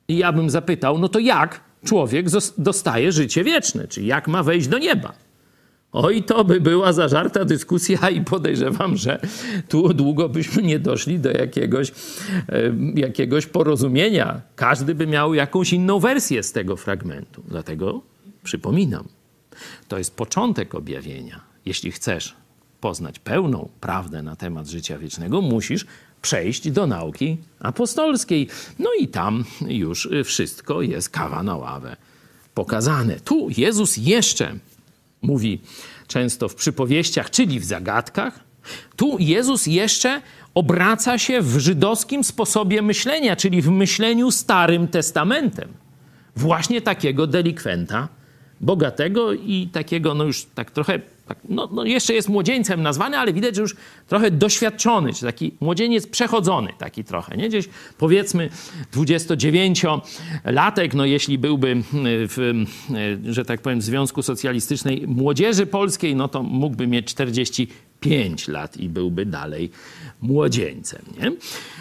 i 0.08 0.16
ja 0.16 0.32
bym 0.32 0.50
zapytał, 0.50 0.98
no 0.98 1.08
to 1.08 1.18
jak 1.18 1.60
człowiek 1.84 2.26
dostaje 2.58 3.12
życie 3.12 3.44
wieczne? 3.44 3.88
Czyli 3.88 4.06
jak 4.06 4.28
ma 4.28 4.42
wejść 4.42 4.68
do 4.68 4.78
nieba? 4.78 5.12
Oj, 5.98 6.22
to 6.22 6.44
by 6.44 6.60
była 6.60 6.92
zażarta 6.92 7.44
dyskusja 7.44 8.10
i 8.10 8.20
podejrzewam, 8.20 8.96
że 8.96 9.20
tu 9.68 9.94
długo 9.94 10.28
byśmy 10.28 10.62
nie 10.62 10.78
doszli 10.78 11.18
do 11.18 11.30
jakiegoś, 11.30 11.92
jakiegoś 12.94 13.46
porozumienia. 13.46 14.40
Każdy 14.56 14.94
by 14.94 15.06
miał 15.06 15.34
jakąś 15.34 15.72
inną 15.72 15.98
wersję 15.98 16.42
z 16.42 16.52
tego 16.52 16.76
fragmentu. 16.76 17.42
Dlatego 17.48 18.02
przypominam, 18.42 19.04
to 19.88 19.98
jest 19.98 20.16
początek 20.16 20.74
objawienia. 20.74 21.40
Jeśli 21.66 21.92
chcesz 21.92 22.34
poznać 22.80 23.18
pełną 23.18 23.68
prawdę 23.80 24.22
na 24.22 24.36
temat 24.36 24.68
życia 24.68 24.98
wiecznego, 24.98 25.40
musisz 25.40 25.86
przejść 26.22 26.70
do 26.70 26.86
nauki 26.86 27.36
apostolskiej. 27.60 28.48
No 28.78 28.90
i 29.00 29.08
tam 29.08 29.44
już 29.68 30.08
wszystko 30.24 30.82
jest 30.82 31.10
kawa 31.10 31.42
na 31.42 31.56
ławę 31.56 31.96
pokazane. 32.54 33.20
Tu 33.20 33.48
Jezus 33.56 33.96
jeszcze 33.96 34.58
mówi 35.26 35.60
często 36.06 36.48
w 36.48 36.54
przypowieściach, 36.54 37.30
czyli 37.30 37.60
w 37.60 37.64
zagadkach. 37.64 38.40
Tu 38.96 39.16
Jezus 39.18 39.66
jeszcze 39.66 40.22
obraca 40.54 41.18
się 41.18 41.42
w 41.42 41.58
żydowskim 41.58 42.24
sposobie 42.24 42.82
myślenia, 42.82 43.36
czyli 43.36 43.62
w 43.62 43.70
myśleniu 43.70 44.30
Starym 44.30 44.88
Testamentem. 44.88 45.68
Właśnie 46.36 46.80
takiego 46.80 47.26
delikwenta, 47.26 48.08
bogatego 48.60 49.32
i 49.32 49.68
takiego, 49.72 50.14
no 50.14 50.24
już 50.24 50.44
tak 50.54 50.70
trochę 50.70 51.00
tak, 51.26 51.38
no, 51.48 51.68
no, 51.72 51.84
jeszcze 51.84 52.14
jest 52.14 52.28
młodzieńcem 52.28 52.82
nazwany, 52.82 53.18
ale 53.18 53.32
widać, 53.32 53.56
że 53.56 53.62
już 53.62 53.76
trochę 54.06 54.30
doświadczony, 54.30 55.12
czy 55.12 55.26
taki 55.26 55.54
młodzieniec 55.60 56.06
przechodzony, 56.06 56.72
taki 56.78 57.04
trochę, 57.04 57.36
nie? 57.36 57.48
Gdzieś 57.48 57.68
powiedzmy 57.98 58.50
29-latek, 58.92 60.94
no 60.94 61.04
jeśli 61.04 61.38
byłby 61.38 61.82
w, 62.28 62.64
że 63.24 63.44
tak 63.44 63.60
powiem, 63.60 63.82
Związku 63.82 64.22
Socjalistycznej 64.22 65.04
Młodzieży 65.06 65.66
Polskiej, 65.66 66.16
no 66.16 66.28
to 66.28 66.42
mógłby 66.42 66.86
mieć 66.86 67.14
45 68.00 68.48
lat 68.48 68.76
i 68.76 68.88
byłby 68.88 69.26
dalej 69.26 69.70
młodzieńcem, 70.20 71.02
nie? 71.20 71.30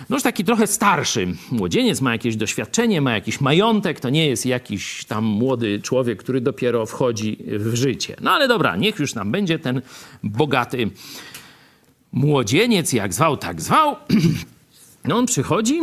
No 0.10 0.16
już 0.16 0.24
taki 0.24 0.44
trochę 0.44 0.68
starszy 0.68 1.28
młodzieniec, 1.52 2.02
ma 2.02 2.12
jakieś 2.12 2.36
doświadczenie, 2.36 3.02
ma 3.02 3.14
jakiś 3.14 3.42
majątek, 3.42 4.00
to 4.00 4.10
nie 4.10 4.28
jest 4.28 4.46
jakiś 4.46 5.06
tam 5.06 5.24
młody 5.26 5.82
człowiek, 5.82 6.20
który 6.20 6.42
dopiero 6.42 6.86
wchodzi 6.86 7.38
w 7.48 7.76
życie. 7.76 8.16
No 8.22 8.32
ale 8.32 8.48
dobra, 8.48 8.76
niech 8.76 9.00
już 9.00 9.16
nam 9.16 9.32
będzie 9.32 9.60
ten 9.60 9.82
bogaty 10.24 10.90
młodzieniec, 12.12 12.94
jak 12.94 13.14
zwał, 13.14 13.38
tak 13.38 13.62
zwał. 13.62 13.96
No 15.08 15.18
on 15.18 15.26
przychodzi 15.26 15.82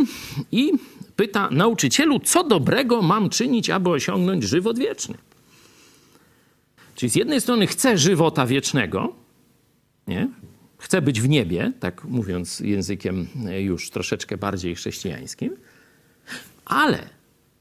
i 0.51 0.71
pyta 1.15 1.49
nauczycielu, 1.51 2.19
co 2.19 2.43
dobrego 2.43 3.01
mam 3.01 3.29
czynić, 3.29 3.69
aby 3.69 3.89
osiągnąć 3.89 4.43
żywot 4.43 4.79
wieczny. 4.79 5.17
Czyli 6.95 7.09
z 7.09 7.15
jednej 7.15 7.41
strony 7.41 7.67
chce 7.67 7.97
żywota 7.97 8.45
wiecznego, 8.45 9.13
nie? 10.07 10.27
chce 10.77 11.01
być 11.01 11.21
w 11.21 11.29
niebie, 11.29 11.71
tak 11.79 12.05
mówiąc 12.05 12.59
językiem 12.59 13.27
już 13.59 13.89
troszeczkę 13.89 14.37
bardziej 14.37 14.75
chrześcijańskim, 14.75 15.55
ale 16.65 16.99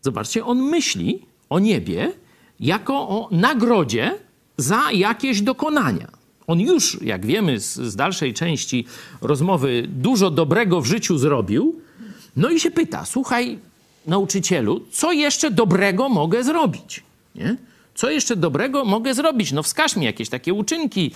zobaczcie, 0.00 0.44
on 0.44 0.62
myśli 0.62 1.22
o 1.50 1.58
niebie 1.58 2.12
jako 2.60 2.94
o 2.94 3.28
nagrodzie 3.30 4.18
za 4.56 4.82
jakieś 4.92 5.42
dokonania. 5.42 6.08
On 6.46 6.60
już, 6.60 7.02
jak 7.02 7.26
wiemy 7.26 7.60
z, 7.60 7.74
z, 7.74 7.96
dalszej 7.96 8.34
części 8.34 8.86
rozmowy, 9.20 9.88
dużo 9.88 10.30
dobrego 10.30 10.80
w 10.80 10.86
życiu 10.86 11.18
zrobił. 11.18 11.80
No 12.36 12.50
i 12.50 12.60
się 12.60 12.70
pyta: 12.70 13.04
Słuchaj, 13.04 13.58
nauczycielu, 14.06 14.80
co 14.90 15.12
jeszcze 15.12 15.50
dobrego 15.50 16.08
mogę 16.08 16.44
zrobić? 16.44 17.02
Nie? 17.34 17.56
Co 17.94 18.10
jeszcze 18.10 18.36
dobrego 18.36 18.84
mogę 18.84 19.14
zrobić? 19.14 19.52
No 19.52 19.62
wskaż 19.62 19.96
mi 19.96 20.04
jakieś 20.04 20.28
takie 20.28 20.54
uczynki, 20.54 21.10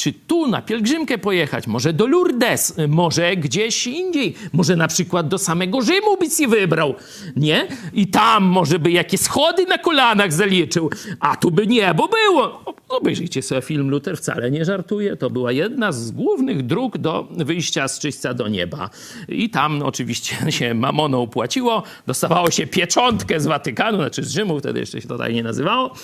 czy 0.00 0.12
tu 0.12 0.46
na 0.46 0.62
pielgrzymkę 0.62 1.18
pojechać, 1.18 1.66
może 1.66 1.92
do 1.92 2.06
Lourdes, 2.06 2.74
może 2.88 3.36
gdzieś 3.36 3.86
indziej, 3.86 4.34
może 4.52 4.76
na 4.76 4.88
przykład 4.88 5.28
do 5.28 5.38
samego 5.38 5.82
Rzymu 5.82 6.16
by 6.16 6.30
się 6.30 6.48
wybrał, 6.48 6.94
nie? 7.36 7.68
I 7.92 8.06
tam 8.06 8.44
może 8.44 8.78
by 8.78 8.90
jakieś 8.90 9.20
schody 9.20 9.66
na 9.66 9.78
kolanach 9.78 10.32
zaliczył, 10.32 10.90
a 11.20 11.36
tu 11.36 11.50
by 11.50 11.66
niebo 11.66 12.08
było. 12.08 12.64
Obejrzyjcie 12.88 13.42
sobie 13.42 13.62
film 13.62 13.90
Luther, 13.90 14.16
wcale 14.16 14.50
nie 14.50 14.64
żartuje. 14.64 15.16
To 15.16 15.30
była 15.30 15.52
jedna 15.52 15.92
z 15.92 16.10
głównych 16.10 16.66
dróg 16.66 16.98
do 16.98 17.28
wyjścia 17.30 17.88
z 17.88 17.98
czyśćca 17.98 18.34
do 18.34 18.48
nieba. 18.48 18.90
I 19.28 19.50
tam 19.50 19.82
oczywiście 19.82 20.36
się 20.58 20.74
mamoną 20.74 21.26
płaciło, 21.26 21.82
dostawało 22.06 22.50
się 22.50 22.66
pieczątkę 22.66 23.40
z 23.40 23.46
Watykanu, 23.46 23.96
znaczy 23.98 24.22
z 24.22 24.30
Rzymu, 24.30 24.58
wtedy 24.58 24.80
jeszcze 24.80 25.00
się 25.00 25.08
to 25.08 25.18
tak 25.18 25.34
nie 25.34 25.42
nazywało. 25.42 25.94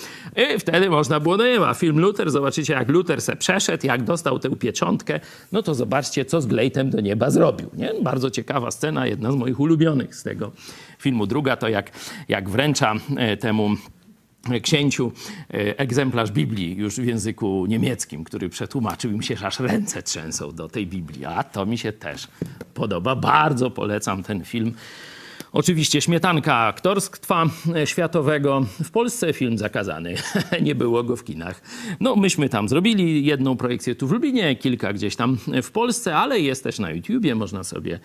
I 0.55 0.59
wtedy 0.59 0.89
można 0.89 1.19
było 1.19 1.37
do 1.37 1.47
nieba. 1.47 1.73
Film 1.73 1.99
Luther, 1.99 2.31
zobaczycie 2.31 2.73
jak 2.73 2.89
Luther 2.89 3.21
se 3.21 3.35
przeszedł, 3.35 3.86
jak 3.87 4.03
dostał 4.03 4.39
tę 4.39 4.55
pieczątkę, 4.55 5.19
no 5.51 5.63
to 5.63 5.75
zobaczcie, 5.75 6.25
co 6.25 6.41
z 6.41 6.45
Glejtem 6.45 6.89
do 6.89 7.01
nieba 7.01 7.29
zrobił. 7.29 7.69
Nie? 7.73 7.91
Bardzo 8.01 8.31
ciekawa 8.31 8.71
scena, 8.71 9.07
jedna 9.07 9.31
z 9.31 9.35
moich 9.35 9.59
ulubionych 9.59 10.15
z 10.15 10.23
tego 10.23 10.51
filmu. 10.99 11.27
Druga 11.27 11.55
to 11.55 11.69
jak, 11.69 11.91
jak 12.29 12.49
wręcza 12.49 12.93
e, 13.17 13.37
temu 13.37 13.69
księciu 14.61 15.11
e, 15.53 15.79
egzemplarz 15.79 16.31
Biblii 16.31 16.75
już 16.75 16.95
w 16.95 17.05
języku 17.05 17.65
niemieckim, 17.65 18.23
który 18.23 18.49
przetłumaczył 18.49 19.11
im 19.11 19.21
się 19.21 19.35
aż 19.43 19.59
ręce 19.59 20.03
trzęsą 20.03 20.51
do 20.51 20.67
tej 20.67 20.87
Biblii. 20.87 21.25
A 21.25 21.43
to 21.43 21.65
mi 21.65 21.77
się 21.77 21.91
też 21.91 22.27
podoba. 22.73 23.15
Bardzo 23.15 23.71
polecam 23.71 24.23
ten 24.23 24.43
film. 24.43 24.73
Oczywiście 25.51 26.01
śmietanka 26.01 26.55
aktorstwa 26.55 27.45
światowego. 27.85 28.65
W 28.83 28.91
Polsce 28.91 29.33
film 29.33 29.57
zakazany. 29.57 30.15
Nie 30.61 30.75
było 30.75 31.03
go 31.03 31.15
w 31.15 31.23
kinach. 31.23 31.61
No, 31.99 32.15
myśmy 32.15 32.49
tam 32.49 32.69
zrobili 32.69 33.25
jedną 33.25 33.57
projekcję 33.57 33.95
tu 33.95 34.07
w 34.07 34.11
Lublinie, 34.11 34.55
kilka 34.55 34.93
gdzieś 34.93 35.15
tam 35.15 35.37
w 35.63 35.71
Polsce, 35.71 36.15
ale 36.15 36.39
jest 36.39 36.63
też 36.63 36.79
na 36.79 36.91
YouTubie. 36.91 37.35
Można 37.35 37.63
sobie 37.63 37.99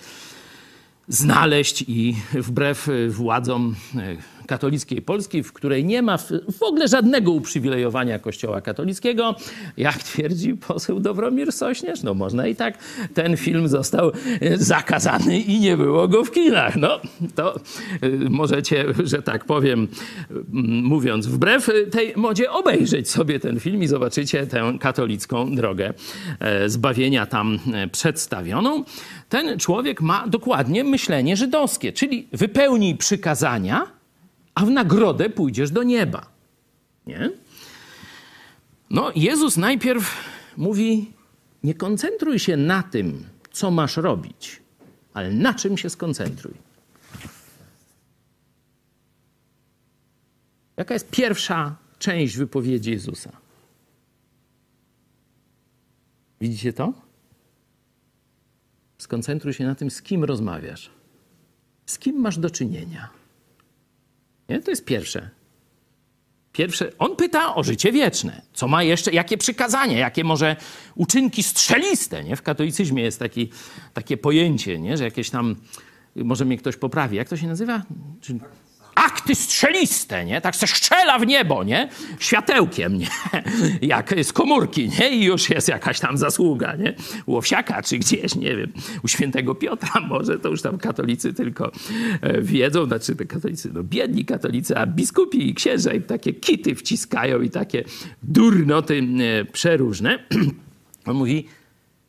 znaleźć 1.09 1.85
i 1.89 2.17
wbrew 2.35 2.89
władzom 3.09 3.75
katolickiej 4.53 5.03
Polski, 5.03 5.43
w 5.43 5.53
której 5.53 5.85
nie 5.85 6.03
ma 6.03 6.19
w 6.59 6.63
ogóle 6.63 6.89
żadnego 6.89 7.33
uprzywilejowania 7.33 8.19
Kościoła 8.19 8.61
katolickiego, 8.61 9.35
jak 9.77 10.03
twierdzi 10.03 10.55
poseł 10.55 11.01
Dobromir 11.01 11.53
Sośnierz, 11.53 12.03
no 12.03 12.15
można 12.15 12.47
i 12.47 12.57
tak, 12.57 12.79
ten 13.15 13.37
film 13.37 13.69
został 13.69 14.13
zakazany 14.55 15.41
i 15.41 15.61
nie 15.61 15.77
było 15.77 16.09
go 16.09 16.25
w 16.25 16.31
kinach. 16.31 16.77
No 16.77 17.01
to 17.35 17.57
y, 18.03 18.31
możecie, 18.31 18.85
że 19.05 19.23
tak 19.23 19.45
powiem, 19.45 19.89
mm, 20.31 20.85
mówiąc 20.85 21.27
wbrew 21.27 21.71
tej 21.91 22.13
modzie, 22.17 22.51
obejrzeć 22.51 23.11
sobie 23.11 23.41
ten 23.41 23.61
film 23.61 23.83
i 23.83 23.87
zobaczycie 23.87 24.47
tę 24.47 24.73
katolicką 24.81 25.55
drogę 25.55 25.95
e, 26.41 26.69
zbawienia 26.69 27.27
tam 27.27 27.59
e, 27.75 27.89
przedstawioną. 27.89 28.85
Ten 29.29 29.59
człowiek 29.59 30.01
ma 30.01 30.29
dokładnie 30.29 30.85
myślenie 30.85 31.37
żydowskie, 31.37 31.93
czyli 31.93 32.29
wypełnij 32.33 32.97
przykazania, 32.97 34.02
a 34.55 34.67
w 34.67 34.71
nagrodę 34.71 35.31
pójdziesz 35.31 35.71
do 35.71 35.83
nieba. 35.83 36.27
Nie? 37.07 37.31
No, 38.91 39.13
Jezus 39.17 39.57
najpierw 39.57 40.25
mówi: 40.57 41.13
Nie 41.63 41.75
koncentruj 41.75 42.39
się 42.39 42.57
na 42.57 42.83
tym, 42.83 43.25
co 43.53 43.71
masz 43.71 43.97
robić, 43.97 44.63
ale 45.15 45.31
na 45.31 45.55
czym 45.55 45.79
się 45.79 45.91
skoncentruj. 45.91 46.55
Jaka 50.77 50.95
jest 50.95 51.11
pierwsza 51.11 51.77
część 51.99 52.37
wypowiedzi 52.37 52.91
Jezusa? 52.91 53.33
Widzicie 56.41 56.73
to? 56.73 56.93
Skoncentruj 58.99 59.53
się 59.53 59.65
na 59.67 59.75
tym, 59.75 59.91
z 59.91 60.03
kim 60.03 60.25
rozmawiasz, 60.25 60.91
z 61.87 61.99
kim 61.99 62.21
masz 62.21 62.39
do 62.39 62.51
czynienia. 62.51 63.22
Nie? 64.53 64.61
To 64.61 64.71
jest 64.71 64.85
pierwsze. 64.85 65.31
Pierwsze, 66.53 66.93
on 66.99 67.17
pyta 67.17 67.55
o 67.55 67.63
życie 67.63 67.93
wieczne. 67.93 68.43
Co 68.53 68.69
ma 68.69 68.83
jeszcze, 68.83 69.13
jakie 69.13 69.39
przykazania, 69.39 69.99
jakie 69.99 70.25
może 70.25 70.57
uczynki 70.95 71.43
strzeliste. 71.43 72.25
Nie? 72.25 72.37
W 72.37 72.43
katolicyzmie 72.43 73.03
jest 73.03 73.19
taki, 73.19 73.51
takie 73.95 74.17
pojęcie, 74.17 74.79
nie? 74.79 74.97
że 74.97 75.05
jakieś 75.05 75.31
tam, 75.31 75.57
może 76.17 76.45
mnie 76.45 76.59
ktoś 76.59 76.77
poprawi, 76.77 77.17
jak 77.17 77.29
to 77.29 77.37
się 77.37 77.47
nazywa? 77.47 77.83
Czy 78.21 78.39
akty 78.95 79.35
strzeliste, 79.35 80.25
nie? 80.25 80.41
Tak 80.41 80.57
se 80.57 80.67
strzela 80.67 81.19
w 81.19 81.27
niebo, 81.27 81.65
nie? 81.65 81.89
Światełkiem, 82.19 82.99
nie? 82.99 83.09
Jak 83.83 84.15
z 84.23 84.33
komórki, 84.33 84.89
nie? 84.89 85.11
I 85.11 85.25
już 85.25 85.51
jest 85.51 85.69
jakaś 85.69 86.01
tam 86.01 86.19
zasługa, 86.19 86.77
nie? 86.77 86.95
U 87.27 87.37
Owsiaka 87.37 87.83
czy 87.83 87.99
gdzieś, 87.99 88.35
nie 88.35 88.57
wiem. 88.57 88.73
U 89.05 89.09
świętego 89.09 89.55
Piotra 89.55 90.01
może, 90.09 90.39
to 90.39 90.49
już 90.49 90.63
tam 90.63 90.79
katolicy 90.79 91.35
tylko 91.35 91.73
e, 92.21 92.43
wiedzą, 92.43 92.87
znaczy 92.87 93.17
te 93.17 93.25
katolicy, 93.25 93.71
no 93.75 93.83
biedni 93.83 94.25
katolicy, 94.25 94.77
a 94.77 94.87
biskupi 94.87 95.51
i 95.51 95.55
księża 95.55 95.93
im 95.93 96.03
takie 96.03 96.33
kity 96.33 96.75
wciskają 96.75 97.41
i 97.41 97.51
takie 97.51 97.85
durnoty 98.23 99.03
e, 99.41 99.45
przeróżne. 99.45 100.19
On 101.07 101.17
mówi, 101.17 101.47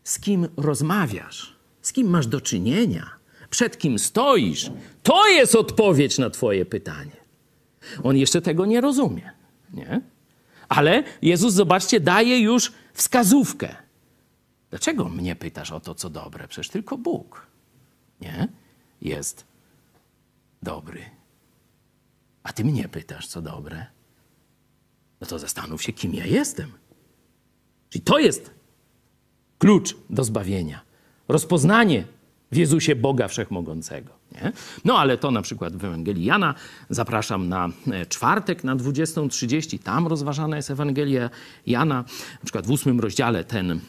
z 0.04 0.20
kim 0.20 0.48
rozmawiasz? 0.58 1.56
Z 1.82 1.94
kim 1.94 2.10
masz 2.10 2.28
do 2.28 2.42
czynienia? 2.42 3.23
Przed 3.54 3.78
kim 3.78 4.00
stoisz, 4.00 4.72
to 5.04 5.28
jest 5.28 5.56
odpowiedź 5.56 6.18
na 6.18 6.30
Twoje 6.30 6.66
pytanie. 6.66 7.18
On 8.04 8.18
jeszcze 8.18 8.42
tego 8.42 8.66
nie 8.66 8.82
rozumie, 8.82 9.32
nie? 9.74 10.02
Ale 10.70 11.04
Jezus, 11.22 11.54
zobaczcie, 11.54 12.00
daje 12.00 12.40
już 12.40 12.72
wskazówkę. 12.94 13.76
Dlaczego 14.70 15.10
mnie 15.10 15.36
pytasz 15.36 15.72
o 15.72 15.80
to, 15.80 15.96
co 15.96 16.10
dobre? 16.10 16.48
Przecież 16.48 16.70
tylko 16.70 16.98
Bóg, 16.98 17.48
nie? 18.22 18.48
Jest 19.02 19.46
dobry. 20.64 21.02
A 22.44 22.54
ty 22.54 22.64
mnie 22.66 22.90
pytasz, 22.90 23.28
co 23.28 23.42
dobre? 23.42 23.86
No 25.22 25.28
to 25.28 25.40
zastanów 25.40 25.84
się, 25.84 25.94
kim 25.94 26.14
ja 26.14 26.26
jestem. 26.26 26.72
Czyli 27.90 28.04
to 28.04 28.20
jest 28.20 28.52
klucz 29.60 29.96
do 30.10 30.24
zbawienia. 30.24 30.82
Rozpoznanie 31.28 32.04
w 32.54 32.58
Jezusie 32.58 32.96
Boga 32.96 33.28
Wszechmogącego. 33.28 34.14
Nie? 34.32 34.52
No 34.86 34.98
ale 34.98 35.18
to 35.18 35.32
na 35.32 35.42
przykład 35.42 35.76
w 35.76 35.86
Ewangelii 35.86 36.26
Jana. 36.26 36.56
Zapraszam 36.90 37.50
na 37.50 37.70
e, 37.92 38.06
czwartek 38.06 38.64
na 38.64 38.76
20.30. 38.76 39.80
Tam 39.80 40.08
rozważana 40.08 40.56
jest 40.56 40.72
Ewangelia 40.72 41.30
Jana. 41.68 41.96
Na 42.34 42.44
przykład 42.44 42.68
w 42.68 42.72
ósmym 42.72 43.00
rozdziale 43.00 43.44
ten, 43.44 43.80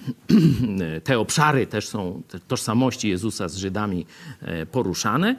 te 1.04 1.18
obszary 1.18 1.66
też 1.66 1.88
są, 1.88 2.22
tożsamości 2.48 3.08
Jezusa 3.08 3.48
z 3.48 3.56
Żydami 3.56 4.06
e, 4.42 4.66
poruszane. 4.66 5.36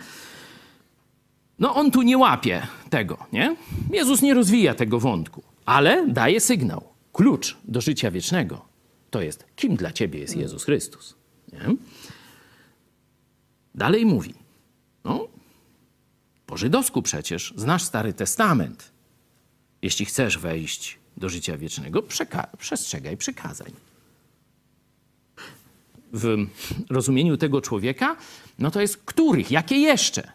No 1.60 1.76
on 1.76 1.92
tu 1.92 2.02
nie 2.02 2.18
łapie 2.18 2.68
tego, 2.90 3.18
nie? 3.34 3.56
Jezus 3.92 4.22
nie 4.22 4.34
rozwija 4.34 4.74
tego 4.74 5.00
wątku, 5.00 5.44
ale 5.66 6.08
daje 6.08 6.40
sygnał. 6.40 6.84
Klucz 7.14 7.58
do 7.64 7.82
życia 7.82 8.12
wiecznego 8.12 8.66
to 9.12 9.22
jest, 9.22 9.46
kim 9.56 9.76
dla 9.76 9.92
ciebie 9.92 10.20
jest 10.20 10.36
Jezus 10.36 10.64
Chrystus. 10.64 11.16
Nie? 11.54 11.76
Dalej 13.76 14.06
mówi, 14.06 14.34
no, 15.04 15.28
po 16.46 16.58
żydowsku 16.58 17.02
przecież 17.02 17.54
znasz 17.56 17.84
Stary 17.84 18.14
Testament. 18.14 18.92
Jeśli 19.82 20.06
chcesz 20.06 20.38
wejść 20.38 21.00
do 21.18 21.30
życia 21.30 21.58
wiecznego, 21.58 22.04
przestrzegaj 22.58 23.18
przykazań. 23.18 23.72
W 26.14 26.48
rozumieniu 26.90 27.38
tego 27.38 27.62
człowieka, 27.62 28.16
no 28.60 28.72
to 28.72 28.82
jest 28.82 28.98
których, 28.98 29.52
jakie 29.52 29.78
jeszcze? 29.78 30.32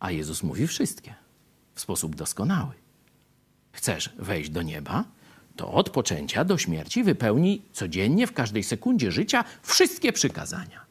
A 0.00 0.10
Jezus 0.10 0.42
mówi 0.42 0.66
wszystkie 0.66 1.14
w 1.74 1.80
sposób 1.80 2.16
doskonały. 2.16 2.72
Chcesz 3.72 4.10
wejść 4.18 4.50
do 4.50 4.62
nieba, 4.62 5.04
to 5.56 5.72
od 5.72 5.90
poczęcia 5.90 6.44
do 6.44 6.58
śmierci 6.58 7.04
wypełnij 7.04 7.62
codziennie, 7.72 8.26
w 8.26 8.32
każdej 8.32 8.62
sekundzie 8.62 9.12
życia 9.12 9.44
wszystkie 9.62 10.12
przykazania. 10.12 10.89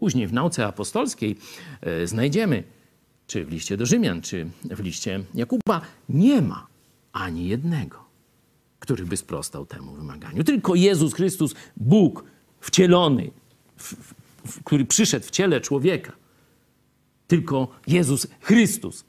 Później 0.00 0.26
w 0.26 0.32
nauce 0.32 0.66
apostolskiej 0.66 1.36
e, 1.80 2.06
znajdziemy, 2.06 2.62
czy 3.26 3.44
w 3.44 3.50
liście 3.50 3.76
do 3.76 3.86
Rzymian, 3.86 4.22
czy 4.22 4.50
w 4.64 4.80
liście 4.80 5.24
Jakuba, 5.34 5.80
nie 6.08 6.42
ma 6.42 6.66
ani 7.12 7.48
jednego, 7.48 8.04
który 8.78 9.06
by 9.06 9.16
sprostał 9.16 9.66
temu 9.66 9.92
wymaganiu. 9.92 10.44
Tylko 10.44 10.74
Jezus 10.74 11.14
Chrystus, 11.14 11.54
Bóg 11.76 12.24
wcielony, 12.60 13.30
w, 13.76 13.94
w, 14.46 14.64
który 14.64 14.84
przyszedł 14.84 15.26
w 15.26 15.30
ciele 15.30 15.60
człowieka. 15.60 16.12
Tylko 17.26 17.68
Jezus 17.86 18.26
Chrystus 18.40 19.04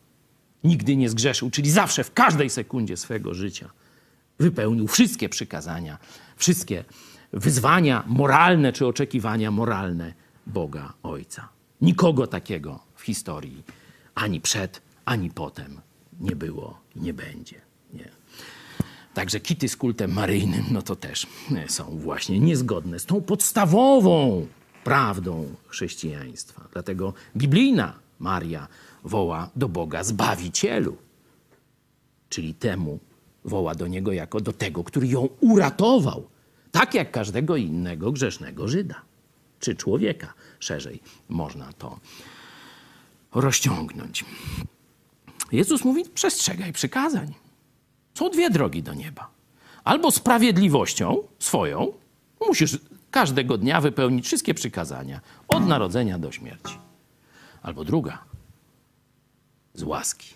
nigdy 0.63 0.95
nie 0.95 1.09
zgrzeszył, 1.09 1.49
czyli 1.49 1.71
zawsze, 1.71 2.03
w 2.03 2.13
każdej 2.13 2.49
sekundzie 2.49 2.97
swego 2.97 3.33
życia 3.33 3.69
wypełnił 4.39 4.87
wszystkie 4.87 5.29
przykazania, 5.29 5.97
wszystkie 6.35 6.83
wyzwania 7.33 8.03
moralne 8.07 8.73
czy 8.73 8.87
oczekiwania 8.87 9.51
moralne 9.51 10.13
Boga 10.47 10.93
Ojca. 11.03 11.49
Nikogo 11.81 12.27
takiego 12.27 12.79
w 12.95 13.01
historii 13.01 13.63
ani 14.15 14.41
przed, 14.41 14.81
ani 15.05 15.29
potem 15.29 15.81
nie 16.19 16.35
było 16.35 16.79
i 16.95 17.01
nie 17.01 17.13
będzie. 17.13 17.61
Nie. 17.93 18.09
Także 19.13 19.39
kity 19.39 19.69
z 19.69 19.77
kultem 19.77 20.13
maryjnym, 20.13 20.63
no 20.71 20.81
to 20.81 20.95
też 20.95 21.27
są 21.67 21.97
właśnie 21.97 22.39
niezgodne 22.39 22.99
z 22.99 23.05
tą 23.05 23.21
podstawową 23.21 24.47
prawdą 24.83 25.55
chrześcijaństwa. 25.67 26.67
Dlatego 26.73 27.13
biblijna 27.37 27.93
Maria 28.19 28.67
woła 29.03 29.49
do 29.55 29.69
Boga 29.69 30.03
Zbawicielu, 30.03 30.97
czyli 32.29 32.53
temu 32.53 32.99
woła 33.45 33.75
do 33.75 33.87
Niego 33.87 34.11
jako 34.11 34.41
do 34.41 34.53
tego, 34.53 34.83
który 34.83 35.07
ją 35.07 35.29
uratował, 35.39 36.27
tak 36.71 36.93
jak 36.93 37.11
każdego 37.11 37.55
innego 37.55 38.11
grzesznego 38.11 38.67
Żyda, 38.67 39.01
czy 39.61 39.75
człowieka, 39.75 40.33
szerzej 40.59 41.01
można 41.29 41.73
to 41.73 41.99
rozciągnąć. 43.31 44.25
Jezus 45.51 45.85
mówi: 45.85 46.03
przestrzegaj 46.13 46.73
przykazań. 46.73 47.33
Są 48.13 48.29
dwie 48.29 48.49
drogi 48.49 48.83
do 48.83 48.93
nieba. 48.93 49.29
Albo 49.83 50.11
sprawiedliwością 50.11 51.17
swoją, 51.39 51.93
musisz 52.47 52.79
każdego 53.11 53.57
dnia 53.57 53.81
wypełnić 53.81 54.25
wszystkie 54.25 54.53
przykazania, 54.53 55.21
od 55.47 55.67
narodzenia 55.67 56.19
do 56.19 56.31
śmierci. 56.31 56.77
Albo 57.61 57.83
druga, 57.85 58.23
z 59.73 59.83
łaski. 59.83 60.33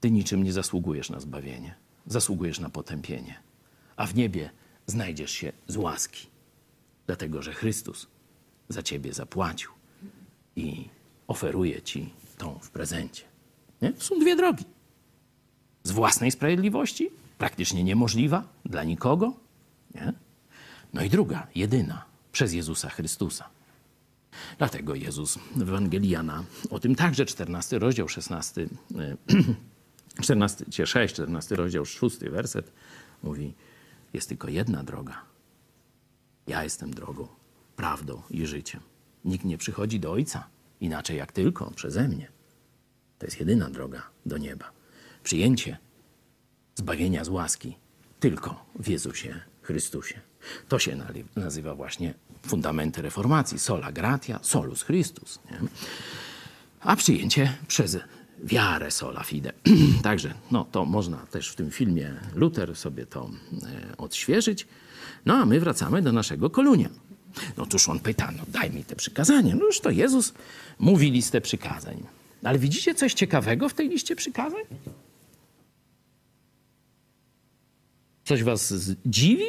Ty 0.00 0.10
niczym 0.10 0.42
nie 0.42 0.52
zasługujesz 0.52 1.10
na 1.10 1.20
zbawienie, 1.20 1.74
zasługujesz 2.06 2.60
na 2.60 2.70
potępienie, 2.70 3.40
a 3.96 4.06
w 4.06 4.14
niebie 4.14 4.50
znajdziesz 4.86 5.30
się 5.30 5.52
z 5.68 5.76
łaski, 5.76 6.26
dlatego 7.12 7.42
że 7.42 7.52
Chrystus 7.52 8.06
za 8.68 8.82
ciebie 8.82 9.12
zapłacił 9.12 9.70
i 10.56 10.88
oferuje 11.26 11.82
ci 11.82 12.12
tą 12.38 12.58
w 12.58 12.70
prezencie. 12.70 13.24
Nie? 13.82 13.92
Są 13.98 14.18
dwie 14.18 14.36
drogi. 14.36 14.64
Z 15.82 15.90
własnej 15.90 16.30
sprawiedliwości, 16.30 17.10
praktycznie 17.38 17.84
niemożliwa 17.84 18.48
dla 18.64 18.84
nikogo. 18.84 19.32
Nie? 19.94 20.12
No 20.92 21.02
i 21.02 21.10
druga, 21.10 21.46
jedyna, 21.54 22.04
przez 22.32 22.52
Jezusa 22.52 22.88
Chrystusa. 22.88 23.48
Dlatego 24.58 24.94
Jezus 24.94 25.38
w 25.56 25.62
Ewangelii 25.62 26.10
Jana, 26.10 26.44
o 26.70 26.78
tym 26.78 26.94
także 26.94 27.26
14 27.26 27.78
rozdział, 27.78 28.08
16, 28.08 28.68
14, 30.22 30.86
6, 30.86 31.14
14 31.14 31.56
rozdział, 31.56 31.84
6 31.84 32.18
werset 32.18 32.72
mówi, 33.22 33.54
jest 34.12 34.28
tylko 34.28 34.48
jedna 34.48 34.84
droga. 34.84 35.31
Ja 36.46 36.64
jestem 36.64 36.94
drogą, 36.94 37.28
prawdą 37.76 38.22
i 38.30 38.46
życiem. 38.46 38.80
Nikt 39.24 39.44
nie 39.44 39.58
przychodzi 39.58 40.00
do 40.00 40.12
Ojca 40.12 40.48
inaczej 40.80 41.16
jak 41.16 41.32
tylko 41.32 41.70
przeze 41.70 42.08
mnie. 42.08 42.28
To 43.18 43.26
jest 43.26 43.40
jedyna 43.40 43.70
droga 43.70 44.02
do 44.26 44.38
nieba. 44.38 44.70
Przyjęcie 45.22 45.78
zbawienia 46.74 47.24
z 47.24 47.28
łaski 47.28 47.76
tylko 48.20 48.64
w 48.78 48.88
Jezusie 48.88 49.40
Chrystusie. 49.62 50.20
To 50.68 50.78
się 50.78 50.98
nazywa 51.36 51.74
właśnie 51.74 52.14
fundamenty 52.46 53.02
reformacji. 53.02 53.58
Sola 53.58 53.92
gratia, 53.92 54.38
solus 54.42 54.84
Christus. 54.84 55.38
Nie? 55.50 55.58
A 56.80 56.96
przyjęcie 56.96 57.52
przez 57.68 57.98
wiarę 58.44 58.90
sola 58.90 59.22
fide. 59.22 59.52
Także 60.02 60.34
no, 60.50 60.64
to 60.72 60.84
można 60.84 61.16
też 61.16 61.48
w 61.48 61.54
tym 61.54 61.70
filmie 61.70 62.14
Luther 62.34 62.76
sobie 62.76 63.06
to 63.06 63.30
e, 63.62 63.96
odświeżyć. 63.96 64.66
No 65.26 65.34
a 65.34 65.46
my 65.46 65.60
wracamy 65.60 66.02
do 66.02 66.12
naszego 66.12 66.50
kolunia. 66.50 66.88
No 67.56 67.66
tuż 67.66 67.88
on 67.88 68.00
pyta, 68.00 68.30
no 68.30 68.42
daj 68.48 68.70
mi 68.70 68.84
te 68.84 68.96
przykazania. 68.96 69.54
No 69.54 69.64
już 69.64 69.80
to 69.80 69.90
Jezus 69.90 70.32
mówi 70.78 71.10
listę 71.10 71.40
przykazań. 71.40 72.06
Ale 72.44 72.58
widzicie 72.58 72.94
coś 72.94 73.14
ciekawego 73.14 73.68
w 73.68 73.74
tej 73.74 73.88
liście 73.88 74.16
przykazań? 74.16 74.62
Coś 78.24 78.42
was 78.42 78.74
dziwi? 79.06 79.44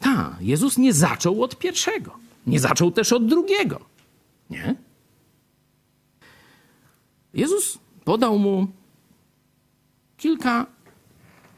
Ta, 0.00 0.36
Jezus 0.40 0.78
nie 0.78 0.92
zaczął 0.92 1.42
od 1.42 1.58
pierwszego. 1.58 2.18
Nie 2.46 2.60
zaczął 2.60 2.90
też 2.90 3.12
od 3.12 3.26
drugiego. 3.26 3.80
Nie? 4.50 4.74
Jezus 7.34 7.78
podał 8.04 8.38
mu 8.38 8.66
kilka 10.22 10.66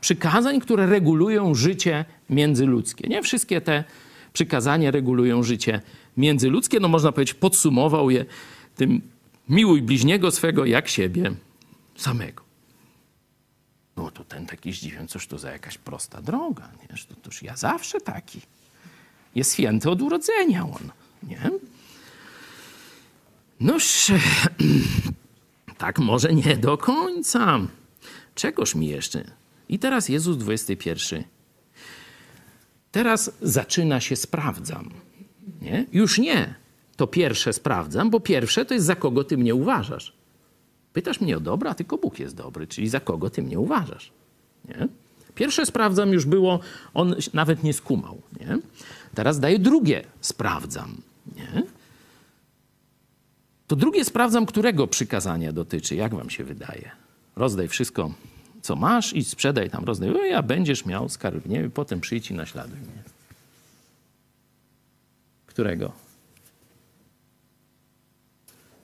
przykazań, 0.00 0.60
które 0.60 0.86
regulują 0.86 1.54
życie 1.54 2.04
międzyludzkie. 2.30 3.08
Nie 3.08 3.22
wszystkie 3.22 3.60
te 3.60 3.84
przykazania 4.32 4.90
regulują 4.90 5.42
życie 5.42 5.80
międzyludzkie. 6.16 6.80
No 6.80 6.88
można 6.88 7.12
powiedzieć, 7.12 7.34
podsumował 7.34 8.10
je 8.10 8.24
tym 8.76 9.00
miłuj 9.48 9.82
bliźniego 9.82 10.30
swego 10.30 10.64
jak 10.64 10.88
siebie 10.88 11.32
samego. 11.96 12.42
No 13.96 14.10
to 14.10 14.24
ten 14.24 14.46
taki 14.46 14.72
zdziwiony, 14.72 15.08
cóż 15.08 15.26
to 15.26 15.38
za 15.38 15.50
jakaś 15.50 15.78
prosta 15.78 16.22
droga, 16.22 16.68
nie? 16.82 16.88
To, 16.88 17.14
toż 17.22 17.42
ja 17.42 17.56
zawsze 17.56 18.00
taki. 18.00 18.40
Jest 19.34 19.52
święty 19.52 19.90
od 19.90 20.02
urodzenia 20.02 20.64
on, 20.64 20.90
nie? 21.22 21.50
Noż, 23.60 24.12
tak 25.78 25.98
może 25.98 26.34
nie 26.34 26.56
do 26.56 26.78
końca. 26.78 27.60
Czegoż 28.34 28.74
mi 28.74 28.88
jeszcze? 28.88 29.24
I 29.68 29.78
teraz 29.78 30.08
Jezus 30.08 30.36
21. 30.36 31.24
Teraz 32.92 33.30
zaczyna 33.42 34.00
się 34.00 34.16
sprawdzam. 34.16 34.90
Nie? 35.62 35.86
Już 35.92 36.18
nie 36.18 36.54
to 36.96 37.06
pierwsze 37.06 37.52
sprawdzam, 37.52 38.10
bo 38.10 38.20
pierwsze 38.20 38.64
to 38.64 38.74
jest 38.74 38.86
za 38.86 38.96
kogo 38.96 39.24
ty 39.24 39.36
mnie 39.36 39.54
uważasz. 39.54 40.12
Pytasz 40.92 41.20
mnie 41.20 41.36
o 41.36 41.40
dobra, 41.40 41.74
tylko 41.74 41.98
Bóg 41.98 42.18
jest 42.18 42.36
dobry, 42.36 42.66
czyli 42.66 42.88
za 42.88 43.00
kogo 43.00 43.30
ty 43.30 43.42
mnie 43.42 43.58
uważasz. 43.58 44.12
Nie? 44.68 44.88
Pierwsze 45.34 45.66
sprawdzam 45.66 46.12
już 46.12 46.26
było, 46.26 46.60
on 46.94 47.14
nawet 47.34 47.62
nie 47.62 47.72
skumał. 47.72 48.22
Nie? 48.40 48.58
Teraz 49.14 49.40
daję 49.40 49.58
drugie 49.58 50.04
sprawdzam. 50.20 50.96
Nie? 51.36 51.62
To 53.66 53.76
drugie 53.76 54.04
sprawdzam, 54.04 54.46
którego 54.46 54.86
przykazania 54.86 55.52
dotyczy, 55.52 55.96
jak 55.96 56.14
wam 56.14 56.30
się 56.30 56.44
wydaje. 56.44 56.90
Rozdaj 57.36 57.68
wszystko, 57.68 58.14
co 58.62 58.76
masz 58.76 59.12
i 59.12 59.24
sprzedaj 59.24 59.70
tam, 59.70 59.84
rozdaj. 59.84 60.10
O, 60.10 60.36
a 60.36 60.42
będziesz 60.42 60.86
miał 60.86 61.08
skarb 61.08 61.46
nie? 61.46 61.70
potem 61.70 62.00
przyjdź 62.00 62.30
i 62.30 62.34
naśladuj 62.34 62.78
mnie. 62.78 63.02
Którego? 65.46 65.92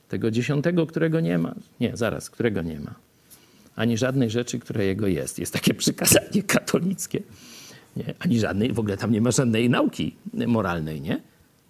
Tego 0.09 0.31
dziesiątego, 0.31 0.87
którego 0.87 1.21
nie 1.21 1.39
ma? 1.39 1.55
Nie, 1.81 1.97
zaraz, 1.97 2.31
którego 2.31 2.63
nie 2.63 2.81
ma. 2.81 2.95
Ani 3.77 3.99
żadnej 3.99 4.31
rzeczy, 4.31 4.59
która 4.59 4.83
jego 4.83 5.07
jest. 5.07 5.39
Jest 5.39 5.53
takie 5.53 5.75
przykazanie 5.75 6.43
katolickie. 6.47 7.23
Nie? 7.97 8.15
Ani 8.19 8.41
żadnej, 8.41 8.73
w 8.73 8.79
ogóle 8.79 8.97
tam 8.97 9.13
nie 9.13 9.21
ma 9.21 9.31
żadnej 9.31 9.71
nauki 9.71 10.17
moralnej, 10.47 11.01
nie? 11.01 11.21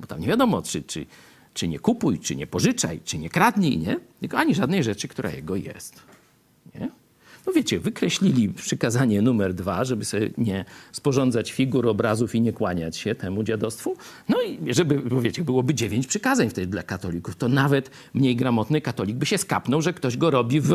Bo 0.01 0.07
tam 0.07 0.21
nie 0.21 0.27
wiadomo, 0.27 0.63
czy, 0.63 0.83
czy, 0.83 1.07
czy 1.55 1.69
nie 1.69 1.79
kupuj, 1.79 2.19
czy 2.19 2.37
nie 2.37 2.47
pożyczaj, 2.47 3.01
czy 3.05 3.19
nie 3.19 3.31
kradnij, 3.31 3.79
nie? 3.79 3.97
Tylko 4.21 4.39
ani 4.39 4.55
żadnej 4.55 4.85
rzeczy, 4.85 5.09
która 5.09 5.31
jego 5.31 5.57
jest. 5.57 6.03
No 7.47 7.53
wiecie, 7.53 7.79
wykreślili 7.79 8.49
przykazanie 8.49 9.23
numer 9.23 9.55
dwa, 9.55 9.85
żeby 9.85 10.05
sobie 10.05 10.31
nie 10.39 10.65
sporządzać 10.93 11.53
figur, 11.53 11.89
obrazów 11.89 12.35
i 12.35 12.41
nie 12.41 12.53
kłaniać 12.53 12.97
się 12.97 13.15
temu 13.15 13.43
dziadostwu. 13.43 13.97
No 14.29 14.43
i 14.43 14.75
żeby, 14.75 14.99
bo 14.99 15.21
wiecie, 15.21 15.45
byłoby 15.45 15.75
dziewięć 15.75 16.07
przykazań 16.07 16.51
wtedy 16.51 16.67
dla 16.67 16.83
katolików, 16.83 17.37
to 17.37 17.49
nawet 17.49 17.91
mniej 18.15 18.37
gramotny 18.37 18.81
katolik 18.81 19.17
by 19.17 19.27
się 19.27 19.39
skapnął, 19.39 19.83
że 19.83 19.93
ktoś 19.93 20.17
go 20.17 20.31
robi 20.31 20.61
w 20.61 20.73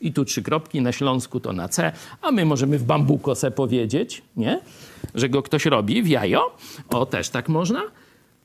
i 0.00 0.12
tu 0.12 0.24
trzy 0.24 0.42
kropki, 0.42 0.82
na 0.82 0.92
Śląsku 0.92 1.40
to 1.40 1.52
na 1.52 1.68
C, 1.68 1.92
a 2.22 2.30
my 2.30 2.44
możemy 2.44 2.78
w 2.78 2.84
bambuko 2.84 3.34
se 3.34 3.50
powiedzieć, 3.50 4.22
nie? 4.36 4.60
Że 5.14 5.28
go 5.28 5.42
ktoś 5.42 5.66
robi 5.66 6.02
w 6.02 6.08
jajo. 6.08 6.56
O, 6.88 7.06
też 7.06 7.28
tak 7.28 7.48
można. 7.48 7.82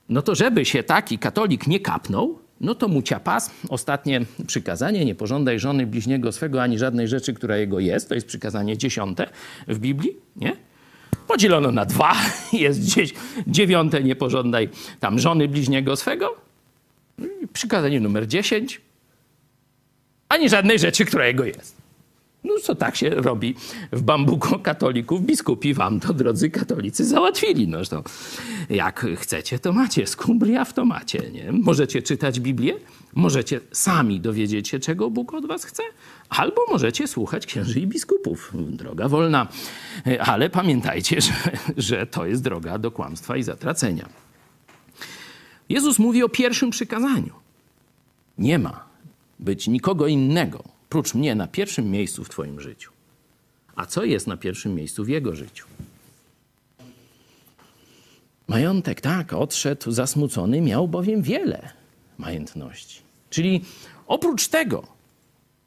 No 0.08 0.22
to 0.22 0.34
żeby 0.34 0.64
się 0.64 0.82
taki 0.82 1.18
katolik 1.18 1.66
nie 1.66 1.80
kapnął, 1.80 2.38
no 2.60 2.74
to 2.74 2.88
mu 2.88 3.02
ciapas, 3.02 3.50
ostatnie 3.68 4.20
przykazanie, 4.46 5.04
nie 5.04 5.14
pożądaj 5.14 5.60
żony 5.60 5.86
bliźniego 5.86 6.32
swego 6.32 6.62
ani 6.62 6.78
żadnej 6.78 7.08
rzeczy, 7.08 7.34
która 7.34 7.56
jego 7.56 7.80
jest, 7.80 8.08
to 8.08 8.14
jest 8.14 8.26
przykazanie 8.26 8.78
dziesiąte 8.78 9.26
w 9.68 9.78
Biblii, 9.78 10.16
nie? 10.36 10.56
Podzielono 11.26 11.72
na 11.72 11.84
dwa, 11.84 12.16
jest 12.52 12.80
gdzieś 12.80 13.14
dziewiąte, 13.46 14.02
nie 14.02 14.16
pożądaj 14.16 14.68
tam 15.00 15.18
żony 15.18 15.48
bliźniego 15.48 15.96
swego. 15.96 16.36
Przykazanie 17.52 18.00
numer 18.00 18.26
dziesięć, 18.26 18.80
ani 20.28 20.48
żadnej 20.48 20.78
rzeczy, 20.78 21.04
która 21.04 21.26
jego 21.26 21.44
jest. 21.44 21.87
No 22.44 22.54
co 22.62 22.74
tak 22.74 22.96
się 22.96 23.10
robi 23.10 23.54
w 23.92 24.02
bambuku 24.02 24.58
katolików. 24.58 25.22
Biskupi 25.22 25.74
wam 25.74 26.00
to, 26.00 26.14
drodzy 26.14 26.50
katolicy, 26.50 27.04
załatwili. 27.04 27.68
No 27.68 27.84
to 27.84 28.02
jak 28.70 29.06
chcecie, 29.16 29.58
to 29.58 29.72
macie. 29.72 30.06
Skumbria 30.06 30.64
w 30.64 30.74
tomacie. 30.74 31.30
Nie? 31.30 31.52
Możecie 31.52 32.02
czytać 32.02 32.40
Biblię, 32.40 32.74
możecie 33.14 33.60
sami 33.72 34.20
dowiedzieć 34.20 34.68
się, 34.68 34.78
czego 34.78 35.10
Bóg 35.10 35.34
od 35.34 35.46
was 35.46 35.64
chce, 35.64 35.82
albo 36.28 36.62
możecie 36.70 37.06
słuchać 37.06 37.46
księży 37.46 37.80
i 37.80 37.86
biskupów. 37.86 38.52
Droga 38.54 39.08
wolna. 39.08 39.48
Ale 40.20 40.50
pamiętajcie, 40.50 41.20
że, 41.20 41.32
że 41.76 42.06
to 42.06 42.26
jest 42.26 42.42
droga 42.42 42.78
do 42.78 42.90
kłamstwa 42.90 43.36
i 43.36 43.42
zatracenia. 43.42 44.08
Jezus 45.68 45.98
mówi 45.98 46.22
o 46.22 46.28
pierwszym 46.28 46.70
przykazaniu. 46.70 47.32
Nie 48.38 48.58
ma 48.58 48.84
być 49.38 49.68
nikogo 49.68 50.06
innego, 50.06 50.64
prócz 50.88 51.14
mnie, 51.14 51.34
na 51.34 51.46
pierwszym 51.46 51.90
miejscu 51.90 52.24
w 52.24 52.28
Twoim 52.28 52.60
życiu. 52.60 52.92
A 53.76 53.86
co 53.86 54.04
jest 54.04 54.26
na 54.26 54.36
pierwszym 54.36 54.74
miejscu 54.74 55.04
w 55.04 55.08
jego 55.08 55.36
życiu? 55.36 55.66
Majątek, 58.48 59.00
tak, 59.00 59.32
odszedł 59.32 59.90
zasmucony, 59.90 60.60
miał 60.60 60.88
bowiem 60.88 61.22
wiele 61.22 61.70
majątności. 62.18 63.00
Czyli 63.30 63.64
oprócz 64.06 64.48
tego, 64.48 64.86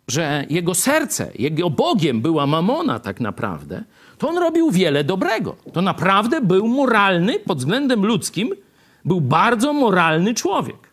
że 0.08 0.46
jego 0.50 0.76
serce, 0.76 1.32
jego 1.40 1.70
Bogiem 1.70 2.22
była 2.22 2.48
mamona 2.48 3.00
tak 3.00 3.20
naprawdę, 3.20 3.84
to 4.18 4.30
on 4.30 4.38
robił 4.38 4.72
wiele 4.72 5.04
dobrego. 5.04 5.56
To 5.74 5.82
naprawdę 5.82 6.42
był 6.42 6.68
moralny 6.68 7.40
pod 7.40 7.58
względem 7.58 8.06
ludzkim, 8.06 8.54
był 9.06 9.22
bardzo 9.22 9.74
moralny 9.74 10.34
człowiek. 10.34 10.91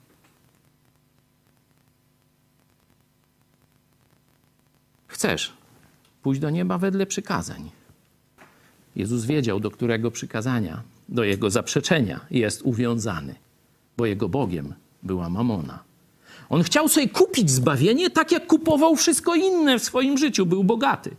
Chcesz 5.18 5.52
pójść 6.22 6.40
do 6.40 6.50
nieba 6.50 6.78
wedle 6.78 7.06
przykazań. 7.06 7.70
Jezus 8.96 9.24
wiedział, 9.24 9.60
do 9.60 9.70
którego 9.70 10.10
przykazania, 10.10 10.82
do 11.08 11.24
jego 11.24 11.50
zaprzeczenia 11.50 12.20
jest 12.30 12.62
uwiązany, 12.62 13.34
bo 13.96 14.06
jego 14.06 14.28
Bogiem 14.28 14.74
była 15.02 15.30
mamona. 15.30 15.78
On 16.48 16.62
chciał 16.62 16.88
sobie 16.88 17.08
kupić 17.08 17.50
zbawienie 17.50 18.10
tak, 18.10 18.32
jak 18.32 18.46
kupował 18.46 18.96
wszystko 18.96 19.34
inne 19.34 19.78
w 19.78 19.84
swoim 19.84 20.18
życiu, 20.18 20.46
był 20.46 20.64
bogaty. 20.64 21.16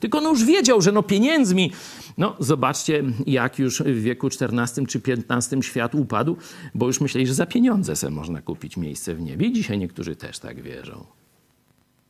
Tylko 0.00 0.18
on 0.18 0.24
już 0.24 0.44
wiedział, 0.44 0.82
że 0.82 0.92
no 0.92 1.02
pieniędzmi, 1.02 1.72
no 2.18 2.36
zobaczcie, 2.38 3.04
jak 3.26 3.58
już 3.58 3.82
w 3.82 4.02
wieku 4.02 4.26
XIV 4.26 4.86
czy 4.86 5.00
XV 5.28 5.62
świat 5.62 5.94
upadł, 5.94 6.36
bo 6.74 6.86
już 6.86 7.00
myśleli, 7.00 7.26
że 7.26 7.34
za 7.34 7.46
pieniądze 7.46 7.96
sobie 7.96 8.14
można 8.14 8.42
kupić 8.42 8.76
miejsce 8.76 9.14
w 9.14 9.20
niebie. 9.20 9.52
Dzisiaj 9.52 9.78
niektórzy 9.78 10.16
też 10.16 10.38
tak 10.38 10.62
wierzą. 10.62 11.06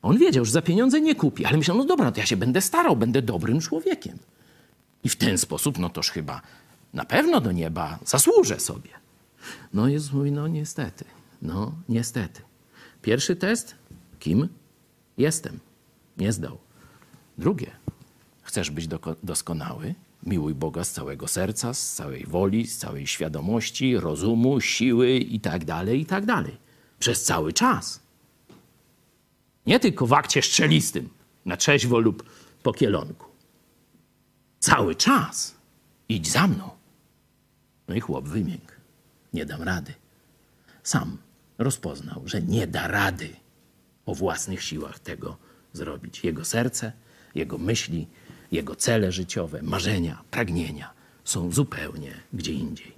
On 0.07 0.19
wiedział, 0.19 0.45
że 0.45 0.53
za 0.53 0.63
pieniądze 0.63 1.01
nie 1.01 1.15
kupi, 1.15 1.45
ale 1.45 1.57
myślał, 1.57 1.77
no 1.77 1.85
dobra, 1.85 2.13
to 2.13 2.21
ja 2.21 2.27
się 2.27 2.37
będę 2.37 2.61
starał, 2.61 2.97
będę 2.97 3.23
dobrym 3.23 3.61
człowiekiem. 3.61 4.19
I 5.05 5.09
w 5.09 5.17
ten 5.17 5.39
sposób, 5.39 5.79
no 5.79 5.89
toż 5.89 6.11
chyba 6.11 6.41
na 6.95 7.05
pewno 7.05 7.41
do 7.41 7.53
nieba 7.53 7.99
zasłużę 8.05 8.61
sobie. 8.61 8.91
No 9.75 9.89
Jezus 9.89 10.13
mówi, 10.13 10.33
no 10.33 10.49
niestety, 10.49 11.05
no 11.43 11.73
niestety. 11.89 12.43
Pierwszy 13.03 13.37
test, 13.37 13.75
kim 14.19 14.49
jestem? 15.19 15.59
Nie 16.19 16.33
zdał. 16.33 16.59
Drugie, 17.39 17.71
chcesz 18.43 18.71
być 18.71 18.89
doskonały? 19.23 19.95
Miłuj 20.23 20.55
Boga 20.55 20.85
z 20.85 20.91
całego 20.91 21.29
serca, 21.29 21.75
z 21.75 21.95
całej 21.95 22.27
woli, 22.27 22.67
z 22.67 22.79
całej 22.79 23.07
świadomości, 23.07 23.97
rozumu, 23.97 24.61
siły 24.61 25.11
i 25.11 25.41
tak 25.41 25.65
dalej, 25.65 26.01
i 26.01 26.07
tak 26.07 26.27
dalej. 26.27 26.57
Przez 26.99 27.25
cały 27.25 27.53
czas. 27.53 28.06
Nie 29.67 29.81
tylko 29.81 30.07
w 30.07 30.13
akcie 30.13 30.43
szczelistym, 30.43 31.09
na 31.45 31.57
trzeźwo 31.57 31.99
lub 31.99 32.31
po 32.63 32.73
kielonku. 32.73 33.27
Cały 34.61 34.95
czas. 34.95 35.55
Idź 36.09 36.31
za 36.31 36.47
mną. 36.47 36.71
No 37.89 37.95
i 37.95 38.01
chłop 38.01 38.29
wymiękł. 38.29 38.73
Nie 39.33 39.47
dam 39.47 39.63
rady. 39.63 39.95
Sam 40.83 41.19
rozpoznał, 41.59 42.23
że 42.25 42.43
nie 42.43 42.67
da 42.67 42.89
rady 42.89 43.37
o 44.07 44.15
własnych 44.15 44.63
siłach 44.63 44.99
tego 44.99 45.37
zrobić. 45.73 46.25
Jego 46.25 46.45
serce, 46.45 46.93
jego 47.35 47.59
myśli, 47.59 48.07
jego 48.53 48.77
cele 48.77 49.13
życiowe, 49.13 49.63
marzenia, 49.63 50.23
pragnienia 50.31 50.93
są 51.25 51.53
zupełnie 51.53 52.15
gdzie 52.33 52.53
indziej. 52.53 52.93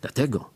Dlatego 0.00 0.50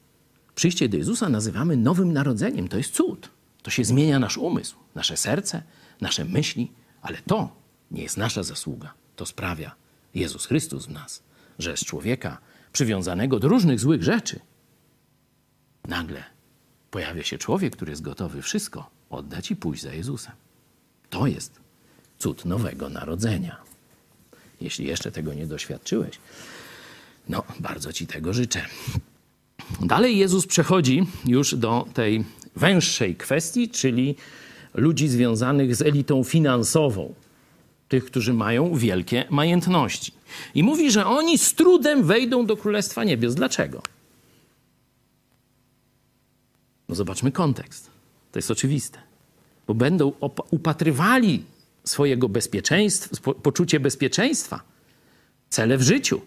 przyjście 0.55 0.89
do 0.89 0.97
Jezusa 0.97 1.29
nazywamy 1.29 1.77
nowym 1.77 2.13
narodzeniem. 2.13 2.69
To 2.69 2.77
jest 2.77 2.95
cud. 2.95 3.31
To 3.63 3.71
się 3.71 3.85
zmienia 3.85 4.19
nasz 4.19 4.39
umysł, 4.39 4.77
nasze 4.95 5.17
serce, 5.17 5.63
nasze 6.01 6.25
myśli, 6.25 6.73
ale 7.03 7.19
to 7.27 7.57
nie 7.91 8.03
jest 8.03 8.17
nasza 8.17 8.43
zasługa. 8.43 8.95
To 9.17 9.27
sprawia 9.27 9.75
Jezus 10.15 10.47
Chrystus 10.47 10.87
w 10.87 10.91
nas, 10.91 11.23
że 11.59 11.77
z 11.77 11.85
człowieka 11.85 12.39
przywiązanego 12.73 13.39
do 13.39 13.49
różnych 13.49 13.81
złych 13.81 14.03
rzeczy 14.03 14.41
nagle 15.85 16.25
pojawia 16.91 17.23
się 17.23 17.39
człowiek, 17.39 17.77
który 17.77 17.93
jest 17.93 18.03
gotowy 18.03 18.43
wszystko 18.43 18.91
oddać 19.11 19.51
i 19.51 19.57
pójść 19.57 19.83
za 19.83 19.93
Jezusem. 19.93 20.33
To 21.11 21.27
jest 21.27 21.61
cud 22.19 22.45
nowego 22.45 22.89
narodzenia. 22.89 23.57
Jeśli 24.61 24.87
jeszcze 24.87 25.13
tego 25.13 25.35
nie 25.35 25.47
doświadczyłeś, 25.47 26.19
no 27.29 27.43
bardzo 27.61 27.93
ci 27.93 28.07
tego 28.07 28.33
życzę. 28.33 28.67
Dalej 29.81 30.19
Jezus 30.19 30.47
przechodzi 30.47 31.07
już 31.25 31.55
do 31.55 31.87
tej 31.95 32.25
węższej 32.57 33.17
kwestii, 33.17 33.69
czyli 33.69 34.17
ludzi 34.75 35.09
związanych 35.09 35.77
z 35.77 35.83
elitą 35.83 36.25
finansową, 36.25 37.15
tych, 37.89 38.05
którzy 38.05 38.35
mają 38.35 38.75
wielkie 38.75 39.25
majątności. 39.31 40.13
I 40.55 40.63
mówi, 40.63 40.91
że 40.91 41.07
oni 41.07 41.39
z 41.39 41.55
trudem 41.55 42.05
wejdą 42.05 42.47
do 42.47 42.57
Królestwa 42.57 43.05
Niebios. 43.05 43.35
Dlaczego? 43.35 43.83
No 46.89 46.95
zobaczmy 46.95 47.33
kontekst. 47.33 47.91
To 48.33 48.39
jest 48.39 48.51
oczywiste. 48.51 48.99
Bo 49.67 49.75
będą 49.75 50.13
upatrywali 50.51 51.45
swojego 51.85 52.29
bezpieczeństwa, 52.29 53.35
poczucie 53.43 53.81
bezpieczeństwa, 53.81 54.61
cele 55.51 55.79
w 55.79 55.83
życiu. 55.83 56.21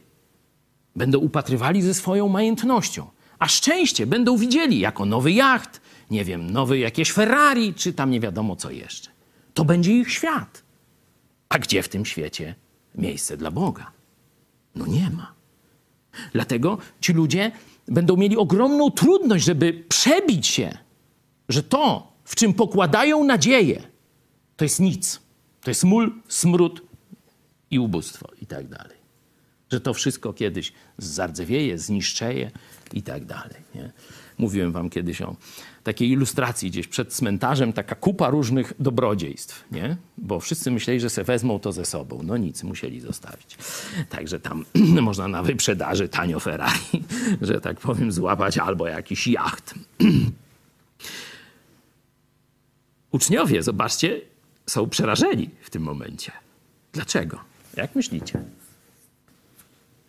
Będą 0.95 1.19
upatrywali 1.19 1.81
ze 1.81 1.93
swoją 1.93 2.27
majątnością. 2.27 3.07
A 3.39 3.47
szczęście 3.47 4.07
będą 4.07 4.37
widzieli 4.37 4.79
jako 4.79 5.05
nowy 5.05 5.31
jacht, 5.31 5.81
nie 6.11 6.25
wiem, 6.25 6.51
nowy 6.51 6.77
jakieś 6.77 7.11
Ferrari, 7.11 7.73
czy 7.73 7.93
tam 7.93 8.11
nie 8.11 8.19
wiadomo 8.19 8.55
co 8.55 8.71
jeszcze. 8.71 9.09
To 9.53 9.65
będzie 9.65 9.93
ich 9.93 10.11
świat. 10.11 10.63
A 11.49 11.59
gdzie 11.59 11.83
w 11.83 11.89
tym 11.89 12.05
świecie 12.05 12.55
miejsce 12.95 13.37
dla 13.37 13.51
Boga? 13.51 13.91
No 14.75 14.85
nie 14.87 15.09
ma. 15.09 15.33
Dlatego 16.33 16.77
ci 17.01 17.13
ludzie 17.13 17.51
będą 17.87 18.17
mieli 18.17 18.37
ogromną 18.37 18.91
trudność, 18.91 19.45
żeby 19.45 19.83
przebić 19.89 20.47
się, 20.47 20.77
że 21.49 21.63
to, 21.63 22.13
w 22.23 22.35
czym 22.35 22.53
pokładają 22.53 23.23
nadzieję, 23.23 23.83
to 24.57 24.65
jest 24.65 24.79
nic. 24.79 25.19
To 25.61 25.71
jest 25.71 25.83
mól, 25.83 26.11
smród 26.27 26.81
i 27.71 27.79
ubóstwo 27.79 28.27
i 28.41 28.45
tak 28.45 28.67
dalej. 28.67 28.97
Że 29.71 29.81
to 29.81 29.93
wszystko 29.93 30.33
kiedyś 30.33 30.73
zardzewieje, 30.97 31.77
zniszczeje 31.77 32.51
i 32.93 33.03
tak 33.03 33.25
dalej. 33.25 33.61
Nie? 33.75 33.91
Mówiłem 34.37 34.71
wam 34.71 34.89
kiedyś 34.89 35.21
o 35.21 35.35
takiej 35.83 36.09
ilustracji 36.09 36.69
gdzieś 36.69 36.87
przed 36.87 37.13
cmentarzem, 37.13 37.73
taka 37.73 37.95
kupa 37.95 38.29
różnych 38.29 38.73
dobrodziejstw, 38.79 39.65
nie? 39.71 39.97
Bo 40.17 40.39
wszyscy 40.39 40.71
myśleli, 40.71 40.99
że 40.99 41.09
se 41.09 41.23
wezmą 41.23 41.59
to 41.59 41.71
ze 41.71 41.85
sobą. 41.85 42.19
No 42.23 42.37
nic, 42.37 42.63
musieli 42.63 43.01
zostawić. 43.01 43.57
Także 44.09 44.39
tam 44.39 44.65
można 45.01 45.27
na 45.27 45.43
wyprzedaży 45.43 46.09
tanio 46.09 46.39
Ferrari, 46.39 47.03
że 47.41 47.61
tak 47.61 47.79
powiem, 47.79 48.11
złapać 48.11 48.57
albo 48.57 48.87
jakiś 48.87 49.27
jacht. 49.27 49.73
Uczniowie, 53.11 53.63
zobaczcie, 53.63 54.21
są 54.67 54.89
przerażeni 54.89 55.49
w 55.61 55.69
tym 55.69 55.83
momencie. 55.83 56.31
Dlaczego? 56.93 57.39
Jak 57.77 57.95
myślicie? 57.95 58.43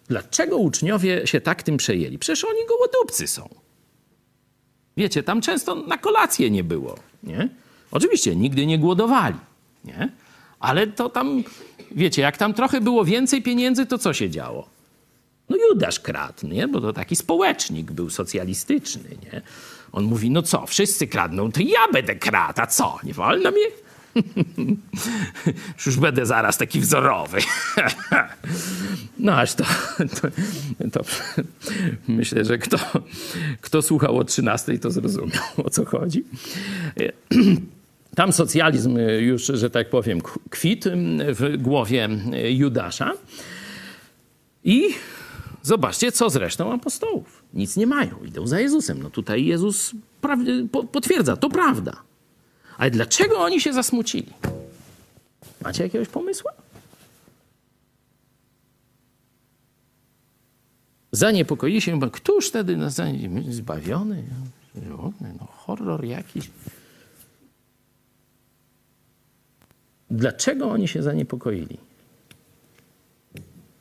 Dlaczego 0.09 0.57
uczniowie 0.57 1.27
się 1.27 1.41
tak 1.41 1.63
tym 1.63 1.77
przejęli? 1.77 2.19
Przecież 2.19 2.45
oni 2.45 2.67
gołodupcy 2.69 3.27
są. 3.27 3.66
Wiecie, 4.97 5.23
tam 5.23 5.41
często 5.41 5.75
na 5.75 5.99
kolację 5.99 6.51
nie 6.51 6.65
było, 6.65 6.95
nie? 7.23 7.49
Oczywiście 7.91 8.37
nigdy 8.37 8.67
nie 8.67 8.79
głodowali, 8.79 9.37
nie? 9.85 10.09
Ale 10.61 10.87
to 10.87 11.09
tam, 11.09 11.43
wiecie, 11.91 12.23
jak 12.23 12.37
tam 12.37 12.55
trochę 12.55 12.81
było 12.81 13.05
więcej 13.05 13.43
pieniędzy, 13.43 13.87
to 13.87 13.99
co 13.99 14.13
się 14.13 14.31
działo? 14.31 14.69
No 15.49 15.57
Judasz 15.57 16.01
kradł, 16.01 16.47
nie? 16.47 16.69
Bo 16.69 16.81
to 16.81 16.93
taki 16.93 17.17
społecznik 17.17 17.93
był 17.93 18.11
socjalistyczny, 18.11 19.11
nie? 19.33 19.43
On 19.93 20.05
mówi, 20.05 20.31
no 20.31 20.43
co, 20.43 20.67
wszyscy 20.67 21.07
kradną, 21.07 21.53
to 21.53 21.61
ja 21.61 21.89
będę 21.93 22.15
kradł, 22.15 22.61
a 22.63 22.67
co, 22.67 22.99
nie 23.05 23.15
wolno 23.15 23.51
mi? 23.51 23.61
Już 25.87 25.97
będę 25.97 26.27
zaraz 26.27 26.59
taki 26.59 26.81
wzorowy. 26.81 27.39
no 29.19 29.33
aż 29.33 29.55
to, 29.55 29.65
to, 29.99 30.29
to, 30.93 31.05
myślę, 32.09 32.45
że 32.45 32.59
kto, 32.59 32.79
kto 33.61 33.83
słuchał 33.83 34.19
o 34.19 34.25
13, 34.25 34.79
to 34.79 34.91
zrozumiał 34.91 35.43
o 35.65 35.71
co 35.71 35.85
chodzi. 35.85 36.25
Tam 38.15 38.33
socjalizm 38.33 38.99
już, 39.21 39.47
że 39.47 39.71
tak 39.71 39.91
powiem, 39.91 40.21
kwit 40.51 40.85
w 41.29 41.57
głowie 41.59 42.09
Judasza. 42.49 43.13
I 44.65 44.83
zobaczcie, 45.63 46.13
co 46.13 46.31
z 46.31 46.37
resztą 46.37 46.73
apostołów. 46.73 47.43
Nic 47.55 47.77
nie 47.77 47.87
mają, 47.87 48.17
idą 48.25 48.47
za 48.47 48.61
Jezusem. 48.61 49.03
No 49.03 49.11
tutaj 49.11 49.45
Jezus 49.45 49.93
potwierdza, 50.93 51.37
to 51.37 51.51
prawda. 51.51 52.03
Ale 52.79 52.91
dlaczego 52.91 53.39
oni 53.39 53.61
się 53.61 53.73
zasmucili? 53.73 54.33
Macie 55.63 55.83
jakiegoś 55.83 56.09
pomysłu? 56.09 56.51
Zaniepokoili 61.13 61.81
się, 61.81 61.99
bo 61.99 62.11
któż 62.11 62.49
wtedy 62.49 62.77
nas 62.77 63.01
zbawiony? 63.49 64.25
No, 64.75 65.13
horror 65.47 66.05
jakiś. 66.05 66.51
Dlaczego 70.11 70.71
oni 70.71 70.89
się 70.89 71.03
zaniepokoili? 71.03 71.79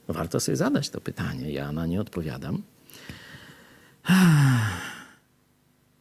No 0.08 0.14
warto 0.14 0.40
sobie 0.40 0.56
zadać 0.56 0.90
to 0.90 1.02
pytanie. 1.02 1.52
Ja 1.52 1.72
na 1.72 1.86
nie 1.86 2.02
odpowiadam. 2.02 2.62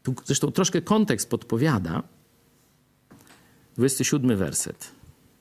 Tu 0.03 0.15
zresztą 0.25 0.53
troszkę 0.53 0.83
kontekst 0.83 1.31
podpowiada. 1.31 2.03
27 3.77 4.37
werset. 4.37 4.91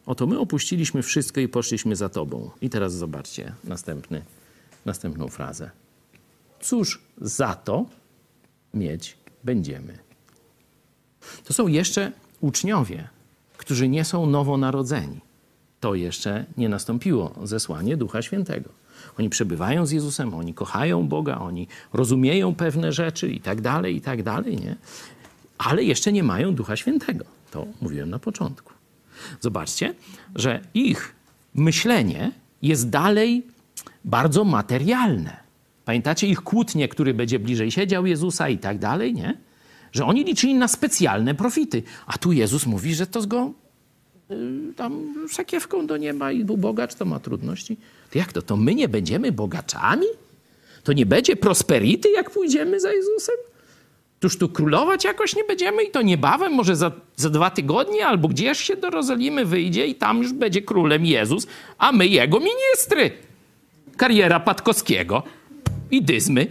Oto 0.06 0.28
my 0.28 0.40
opuściliśmy 0.40 1.02
wszystko 1.02 1.42
i 1.42 1.48
poszliśmy 1.48 1.96
za 1.96 2.10
Tobą. 2.10 2.52
I 2.62 2.70
teraz 2.70 2.94
zobaczcie 2.94 3.54
następny, 3.64 4.22
następną 4.86 5.28
frazę. 5.28 5.72
Cóż 6.62 7.02
za 7.22 7.56
to 7.56 7.86
mieć 8.74 9.18
będziemy? 9.44 9.98
To 11.44 11.54
są 11.54 11.68
jeszcze 11.68 12.12
uczniowie, 12.42 13.08
którzy 13.58 13.88
nie 13.88 14.06
są 14.06 14.26
nowonarodzeni. 14.26 15.20
To 15.80 15.96
jeszcze 15.96 16.46
nie 16.58 16.70
nastąpiło 16.70 17.36
zesłanie 17.44 17.98
Ducha 17.98 18.22
Świętego. 18.22 18.70
Oni 19.20 19.30
przebywają 19.30 19.86
z 19.86 19.92
Jezusem, 19.92 20.34
oni 20.34 20.54
kochają 20.54 21.08
Boga, 21.08 21.38
oni 21.38 21.68
rozumieją 21.94 22.56
pewne 22.56 22.92
rzeczy 22.92 23.30
i 23.30 23.40
tak 23.40 23.62
dalej, 23.62 23.96
i 23.96 24.02
tak 24.02 24.24
dalej, 24.24 24.58
nie? 24.58 24.76
Ale 25.58 25.84
jeszcze 25.84 26.12
nie 26.12 26.24
mają 26.24 26.56
Ducha 26.56 26.76
Świętego. 26.76 27.26
To 27.54 27.68
mówiłem 27.82 28.10
na 28.10 28.20
początku. 28.20 28.74
Zobaczcie, 29.42 29.94
że 30.36 30.62
ich 30.74 31.16
myślenie 31.56 32.32
jest 32.62 32.90
dalej 32.90 33.44
bardzo 34.06 34.44
materialne. 34.44 35.38
Pamiętacie 35.86 36.28
ich 36.28 36.42
kłótnie, 36.42 36.88
który 36.88 37.14
będzie 37.14 37.40
bliżej 37.40 37.72
siedział 37.72 38.06
Jezusa 38.06 38.50
i 38.50 38.58
tak 38.58 38.80
dalej, 38.80 39.14
nie? 39.14 39.38
Że 39.92 40.06
oni 40.06 40.24
liczyli 40.24 40.56
na 40.56 40.68
specjalne 40.68 41.36
profity. 41.36 41.84
A 42.06 42.18
tu 42.18 42.32
Jezus 42.32 42.66
mówi, 42.66 42.96
że 42.96 43.08
to 43.08 43.28
go 43.28 43.54
y, 44.32 44.74
tam 44.76 45.14
sakiewką 45.32 45.88
do 45.88 45.98
nieba 45.98 46.32
i 46.32 46.46
był 46.46 46.58
bogacz, 46.58 46.96
to 46.96 47.06
ma 47.06 47.20
trudności. 47.20 47.78
To 48.12 48.18
jak 48.18 48.34
to? 48.34 48.42
To 48.42 48.58
my 48.58 48.76
nie 48.76 48.88
będziemy 48.88 49.32
bogaczami? 49.32 50.08
To 50.84 50.94
nie 50.94 51.06
będzie 51.06 51.36
prosperity, 51.36 52.12
jak 52.12 52.30
pójdziemy 52.30 52.80
za 52.80 52.94
Jezusem? 52.94 53.36
Tuż 54.24 54.38
tu 54.38 54.50
królować 54.50 55.04
jakoś 55.04 55.36
nie 55.36 55.44
będziemy 55.44 55.84
i 55.84 55.92
to 55.92 56.02
niebawem, 56.02 56.54
może 56.54 56.76
za, 56.76 56.92
za 57.16 57.30
dwa 57.30 57.50
tygodnie 57.50 58.06
albo 58.06 58.28
gdzieś 58.28 58.60
się 58.60 58.76
do 58.76 58.90
Rozolimy 58.90 59.46
wyjdzie 59.46 59.88
i 59.88 59.96
tam 59.96 60.18
już 60.18 60.34
będzie 60.34 60.62
królem 60.62 61.06
Jezus, 61.06 61.48
a 61.78 61.92
my 61.92 62.08
jego 62.08 62.40
ministry. 62.40 63.12
Kariera 63.98 64.40
Patkowskiego 64.40 65.24
i 65.92 66.02
dyzmy. 66.02 66.48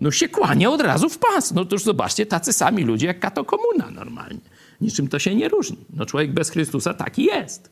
No 0.00 0.10
się 0.10 0.28
kłania 0.28 0.70
od 0.70 0.80
razu 0.80 1.08
w 1.08 1.18
pas. 1.18 1.52
No 1.52 1.64
to 1.64 1.74
już 1.74 1.82
zobaczcie, 1.82 2.26
tacy 2.26 2.52
sami 2.52 2.84
ludzie 2.84 3.06
jak 3.06 3.20
Kato 3.20 3.44
Komuna 3.44 3.90
normalnie. 3.90 4.40
Niczym 4.80 5.08
to 5.08 5.18
się 5.18 5.34
nie 5.34 5.48
różni. 5.48 5.76
No 5.96 6.06
człowiek 6.06 6.32
bez 6.32 6.50
Chrystusa 6.50 6.94
taki 6.94 7.24
jest. 7.24 7.70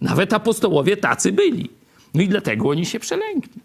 Nawet 0.00 0.32
apostołowie 0.32 0.96
tacy 0.96 1.32
byli. 1.32 1.70
No 2.14 2.22
i 2.22 2.28
dlatego 2.28 2.68
oni 2.68 2.86
się 2.86 3.00
przelękli. 3.00 3.60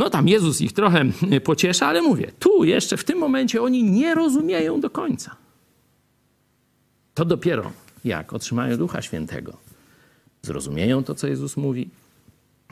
No 0.00 0.10
tam 0.10 0.28
Jezus 0.28 0.60
ich 0.60 0.72
trochę 0.72 1.04
pociesza, 1.44 1.86
ale 1.86 2.02
mówię, 2.02 2.32
tu 2.38 2.64
jeszcze 2.64 2.96
w 2.96 3.04
tym 3.04 3.18
momencie 3.18 3.62
oni 3.62 3.84
nie 3.84 4.14
rozumieją 4.14 4.80
do 4.80 4.90
końca. 4.90 5.36
To 7.14 7.24
dopiero 7.24 7.72
jak 8.04 8.32
otrzymają 8.32 8.76
Ducha 8.76 9.02
Świętego, 9.02 9.56
zrozumieją 10.42 11.04
to, 11.04 11.14
co 11.14 11.26
Jezus 11.26 11.56
mówi, 11.56 11.88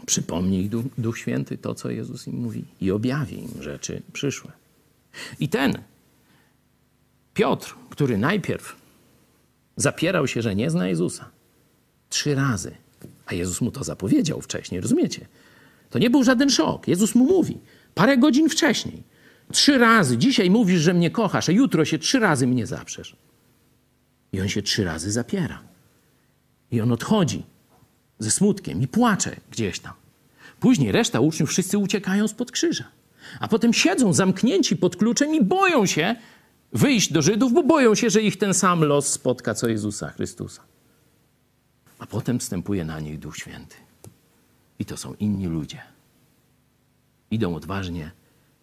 przypomni 0.07 0.61
ich 0.61 0.69
Duch, 0.69 0.85
Duch 0.99 1.19
Święty 1.19 1.59
to, 1.59 1.75
co 1.75 1.91
Jezus 1.91 2.27
im 2.27 2.37
mówi 2.37 2.65
i 2.81 2.91
objawi 2.91 3.39
im 3.39 3.63
rzeczy 3.63 4.03
przyszłe. 4.13 4.53
I 5.41 5.49
ten 5.49 5.79
Piotr, 7.35 7.75
który 7.91 8.19
najpierw 8.19 8.77
zapierał 9.77 10.27
się, 10.27 10.43
że 10.43 10.55
nie 10.55 10.71
zna 10.71 10.89
Jezusa, 10.89 11.31
trzy 12.09 12.35
razy, 12.35 12.75
a 13.27 13.35
Jezus 13.35 13.61
mu 13.61 13.71
to 13.71 13.85
zapowiedział 13.85 14.41
wcześniej, 14.41 14.81
rozumiecie? 14.81 15.27
To 15.91 15.99
nie 15.99 16.11
był 16.11 16.25
żaden 16.25 16.51
szok. 16.51 16.89
Jezus 16.89 17.15
mu 17.15 17.25
mówi 17.25 17.59
parę 17.95 18.19
godzin 18.19 18.49
wcześniej. 18.49 19.03
Trzy 19.53 19.79
razy. 19.79 20.19
Dzisiaj 20.19 20.51
mówisz, 20.51 20.81
że 20.81 20.95
mnie 20.95 21.11
kochasz, 21.11 21.49
a 21.49 21.53
jutro 21.53 21.85
się 21.85 21.99
trzy 21.99 22.19
razy 22.19 22.47
mnie 22.47 22.67
zaprzesz. 22.67 23.17
I 24.33 24.41
on 24.41 24.49
się 24.49 24.63
trzy 24.63 24.85
razy 24.85 25.13
zapiera. 25.13 25.63
I 26.71 26.81
on 26.81 26.93
odchodzi 26.93 27.43
ze 28.19 28.31
smutkiem 28.31 28.83
i 28.83 28.89
płacze 28.89 29.37
gdzieś 29.51 29.79
tam. 29.79 29.93
Później 30.61 30.93
reszta 30.93 31.21
uczniów 31.21 31.51
wszyscy 31.51 31.79
uciekają 31.79 32.29
spod 32.29 32.53
krzyża. 32.53 32.85
A 33.41 33.49
potem 33.49 33.73
siedzą 33.73 34.13
zamknięci 34.13 34.77
pod 34.77 34.97
kluczem 34.97 35.35
i 35.35 35.45
boją 35.45 35.87
się 35.87 36.17
wyjść 36.73 37.13
do 37.13 37.23
Żydów, 37.23 37.53
bo 37.53 37.63
boją 37.63 37.95
się, 37.95 38.11
że 38.11 38.23
ich 38.23 38.39
ten 38.39 38.55
sam 38.55 38.85
los 38.85 39.07
spotka 39.07 39.55
co 39.55 39.69
Jezusa 39.69 40.11
Chrystusa. 40.11 40.63
A 41.99 42.07
potem 42.07 42.39
wstępuje 42.39 42.85
na 42.85 43.01
nich 43.01 43.19
Duch 43.19 43.37
Święty. 43.37 43.77
I 44.79 44.85
to 44.85 44.97
są 44.97 45.15
inni 45.15 45.47
ludzie. 45.47 45.83
Idą 47.31 47.55
odważnie, 47.55 48.11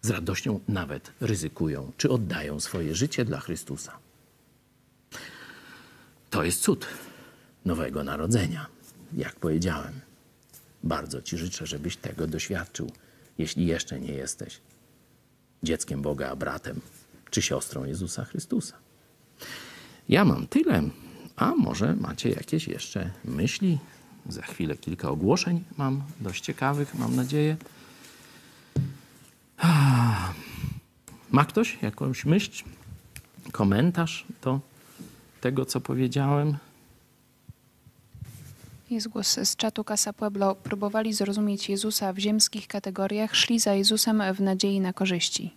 z 0.02 0.10
radością 0.10 0.60
nawet 0.68 1.12
ryzykują, 1.20 1.92
czy 1.96 2.10
oddają 2.10 2.60
swoje 2.60 2.94
życie 2.94 3.24
dla 3.24 3.40
Chrystusa. 3.40 3.98
To 6.30 6.44
jest 6.44 6.62
cud 6.62 6.86
nowego 7.64 8.04
narodzenia, 8.04 8.66
jak 9.12 9.34
powiedziałem. 9.34 10.00
Bardzo 10.82 11.22
Ci 11.22 11.38
życzę, 11.38 11.66
żebyś 11.66 11.96
tego 11.96 12.26
doświadczył, 12.26 12.90
jeśli 13.38 13.66
jeszcze 13.66 14.00
nie 14.00 14.12
jesteś 14.12 14.60
dzieckiem 15.62 16.02
Boga, 16.02 16.28
a 16.28 16.36
bratem 16.36 16.80
czy 17.30 17.42
siostrą 17.42 17.84
Jezusa 17.84 18.24
Chrystusa. 18.24 18.74
Ja 20.08 20.24
mam 20.24 20.46
tyle, 20.46 20.82
a 21.36 21.54
może 21.54 21.96
macie 21.96 22.30
jakieś 22.30 22.68
jeszcze 22.68 23.10
myśli, 23.24 23.78
za 24.28 24.42
chwilę 24.42 24.76
kilka 24.76 25.10
ogłoszeń 25.10 25.64
mam, 25.78 26.02
dość 26.20 26.44
ciekawych, 26.44 26.94
mam 26.94 27.16
nadzieję. 27.16 27.56
Ma 31.30 31.44
ktoś 31.44 31.78
jakąś 31.82 32.24
myśl, 32.24 32.64
komentarz 33.52 34.26
do 34.42 34.60
tego, 35.40 35.64
co 35.64 35.80
powiedziałem? 35.80 36.56
Jest 38.90 39.08
głos 39.08 39.38
z 39.44 39.56
czatu 39.56 39.84
Casa 39.84 40.12
Pueblo. 40.12 40.54
Próbowali 40.54 41.12
zrozumieć 41.12 41.68
Jezusa 41.68 42.12
w 42.12 42.18
ziemskich 42.18 42.68
kategoriach, 42.68 43.36
szli 43.36 43.58
za 43.58 43.74
Jezusem 43.74 44.22
w 44.34 44.40
nadziei 44.40 44.80
na 44.80 44.92
korzyści. 44.92 45.54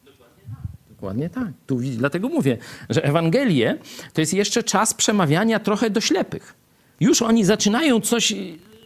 Dokładnie 0.90 1.30
tak. 1.30 1.48
Tu, 1.68 1.78
dlatego 1.78 2.30
mówię, 2.30 2.58
że 2.90 3.04
Ewangelie 3.04 3.78
to 4.14 4.22
jest 4.22 4.34
jeszcze 4.34 4.64
czas 4.64 4.94
przemawiania 4.94 5.60
trochę 5.60 5.90
do 5.90 6.02
ślepych. 6.02 6.54
Już 7.00 7.22
oni 7.22 7.46
zaczynają 7.46 8.02
coś 8.02 8.34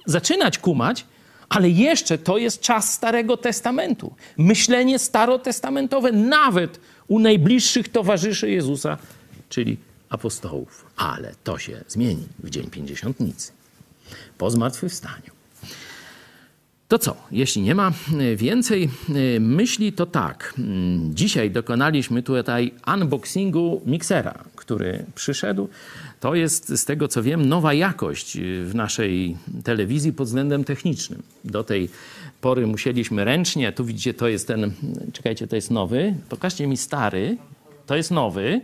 zaczynać 0.05 0.57
kumać, 0.57 1.05
ale 1.49 1.69
jeszcze 1.69 2.17
to 2.17 2.37
jest 2.37 2.61
czas 2.61 2.93
Starego 2.93 3.37
Testamentu. 3.37 4.15
Myślenie 4.37 4.99
starotestamentowe 4.99 6.11
nawet 6.11 6.79
u 7.07 7.19
najbliższych 7.19 7.89
towarzyszy 7.89 8.49
Jezusa, 8.49 8.97
czyli 9.49 9.77
apostołów. 10.09 10.85
Ale 10.97 11.35
to 11.43 11.57
się 11.57 11.83
zmieni 11.87 12.27
w 12.39 12.49
dzień 12.49 12.69
pięćdziesiątnicy, 12.69 13.51
po 14.37 14.51
zmartwychwstaniu. 14.51 15.42
To 16.93 16.99
co? 16.99 17.15
Jeśli 17.31 17.61
nie 17.61 17.75
ma 17.75 17.91
e, 18.19 18.35
więcej 18.35 18.83
e, 19.35 19.39
myśli, 19.39 19.93
to 19.93 20.05
tak. 20.05 20.53
Mm, 20.59 21.15
dzisiaj 21.15 21.51
dokonaliśmy 21.51 22.23
tutaj 22.23 22.71
unboxingu 22.95 23.81
miksera, 23.85 24.43
który 24.55 25.05
przyszedł. 25.15 25.69
To 26.19 26.35
jest, 26.35 26.69
z 26.69 26.85
tego 26.85 27.07
co 27.07 27.23
wiem, 27.23 27.45
nowa 27.45 27.73
jakość 27.73 28.37
y, 28.37 28.65
w 28.65 28.75
naszej 28.75 29.37
telewizji 29.63 30.13
pod 30.13 30.27
względem 30.27 30.63
technicznym. 30.63 31.23
Do 31.45 31.63
tej 31.63 31.89
pory 32.41 32.67
musieliśmy 32.67 33.25
ręcznie, 33.25 33.71
tu 33.71 33.85
widzicie, 33.85 34.13
to 34.13 34.27
jest 34.27 34.47
ten, 34.47 34.71
czekajcie, 35.13 35.47
to 35.47 35.55
jest 35.55 35.71
nowy. 35.71 36.15
Pokażcie 36.29 36.67
mi 36.67 36.77
stary, 36.77 37.37
to 37.85 37.95
jest 37.95 38.11
nowy. 38.11 38.61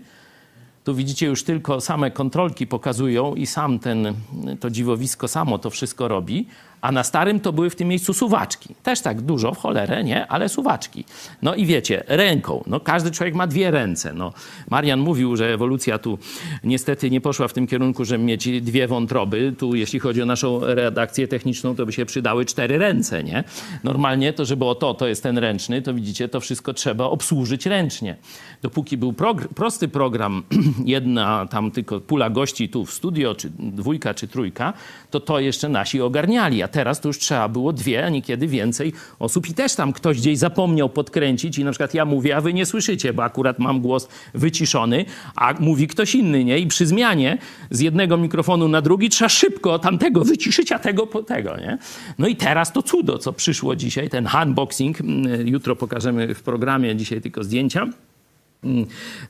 Tu 0.83 0.95
widzicie 0.95 1.25
już 1.25 1.43
tylko 1.43 1.81
same 1.81 2.11
kontrolki 2.11 2.67
pokazują 2.67 3.35
i 3.35 3.45
sam 3.45 3.79
ten, 3.79 4.13
to 4.59 4.69
dziwowisko 4.69 5.27
samo 5.27 5.59
to 5.59 5.69
wszystko 5.69 6.07
robi, 6.07 6.47
a 6.81 6.91
na 6.91 7.03
starym 7.03 7.39
to 7.39 7.53
były 7.53 7.69
w 7.69 7.75
tym 7.75 7.87
miejscu 7.87 8.13
suwaczki. 8.13 8.75
Też 8.83 9.01
tak 9.01 9.21
dużo, 9.21 9.53
w 9.53 9.57
cholerę, 9.57 10.03
nie? 10.03 10.27
Ale 10.27 10.49
suwaczki. 10.49 11.05
No 11.41 11.55
i 11.55 11.65
wiecie, 11.65 12.03
ręką. 12.07 12.63
No 12.67 12.79
każdy 12.79 13.11
człowiek 13.11 13.35
ma 13.35 13.47
dwie 13.47 13.71
ręce. 13.71 14.13
No, 14.13 14.33
Marian 14.69 14.99
mówił, 14.99 15.35
że 15.35 15.53
ewolucja 15.53 15.97
tu 15.97 16.17
niestety 16.63 17.11
nie 17.11 17.21
poszła 17.21 17.47
w 17.47 17.53
tym 17.53 17.67
kierunku, 17.67 18.05
żeby 18.05 18.23
mieć 18.23 18.61
dwie 18.61 18.87
wątroby. 18.87 19.53
Tu 19.57 19.75
jeśli 19.75 19.99
chodzi 19.99 20.21
o 20.21 20.25
naszą 20.25 20.59
redakcję 20.63 21.27
techniczną, 21.27 21.75
to 21.75 21.85
by 21.85 21.91
się 21.91 22.05
przydały 22.05 22.45
cztery 22.45 22.77
ręce, 22.77 23.23
nie? 23.23 23.43
Normalnie 23.83 24.33
to, 24.33 24.45
żeby 24.45 24.65
o 24.65 24.75
to, 24.75 24.93
to 24.93 25.07
jest 25.07 25.23
ten 25.23 25.37
ręczny, 25.37 25.81
to 25.81 25.93
widzicie, 25.93 26.29
to 26.29 26.39
wszystko 26.39 26.73
trzeba 26.73 27.05
obsłużyć 27.05 27.65
ręcznie. 27.65 28.15
Dopóki 28.61 28.97
był 28.97 29.13
progr 29.13 29.47
prosty 29.47 29.87
program, 29.87 30.43
jedna 30.85 31.45
tam 31.45 31.71
tylko 31.71 31.99
pula 31.99 32.29
gości 32.29 32.69
tu 32.69 32.85
w 32.85 32.93
studio, 32.93 33.35
czy 33.35 33.49
dwójka, 33.59 34.13
czy 34.13 34.27
trójka, 34.27 34.73
to 35.11 35.19
to 35.19 35.39
jeszcze 35.39 35.69
nasi 35.69 36.01
ogarniali. 36.01 36.63
Teraz 36.71 37.01
to 37.01 37.09
już 37.09 37.19
trzeba 37.19 37.49
było 37.49 37.73
dwie, 37.73 38.05
a 38.05 38.09
niekiedy 38.09 38.47
więcej 38.47 38.93
osób 39.19 39.49
i 39.49 39.53
też 39.53 39.75
tam 39.75 39.93
ktoś 39.93 40.17
gdzieś 40.17 40.37
zapomniał 40.37 40.89
podkręcić 40.89 41.57
i 41.57 41.63
na 41.63 41.71
przykład 41.71 41.93
ja 41.93 42.05
mówię, 42.05 42.35
a 42.35 42.41
wy 42.41 42.53
nie 42.53 42.65
słyszycie, 42.65 43.13
bo 43.13 43.23
akurat 43.23 43.59
mam 43.59 43.81
głos 43.81 44.07
wyciszony, 44.33 45.05
a 45.35 45.53
mówi 45.59 45.87
ktoś 45.87 46.15
inny, 46.15 46.45
nie? 46.45 46.59
I 46.59 46.67
przy 46.67 46.85
zmianie 46.85 47.37
z 47.71 47.79
jednego 47.79 48.17
mikrofonu 48.17 48.67
na 48.67 48.81
drugi 48.81 49.09
trzeba 49.09 49.29
szybko 49.29 49.79
tamtego 49.79 50.23
wyciszyć, 50.23 50.71
a 50.71 50.79
tego 50.79 51.07
po 51.07 51.23
tego, 51.23 51.57
nie? 51.57 51.77
No 52.17 52.27
i 52.27 52.35
teraz 52.35 52.73
to 52.73 52.83
cudo, 52.83 53.17
co 53.17 53.33
przyszło 53.33 53.75
dzisiaj, 53.75 54.09
ten 54.09 54.29
unboxing, 54.43 55.01
mm, 55.01 55.47
jutro 55.47 55.75
pokażemy 55.75 56.35
w 56.35 56.43
programie, 56.43 56.95
dzisiaj 56.95 57.21
tylko 57.21 57.43
zdjęcia 57.43 57.87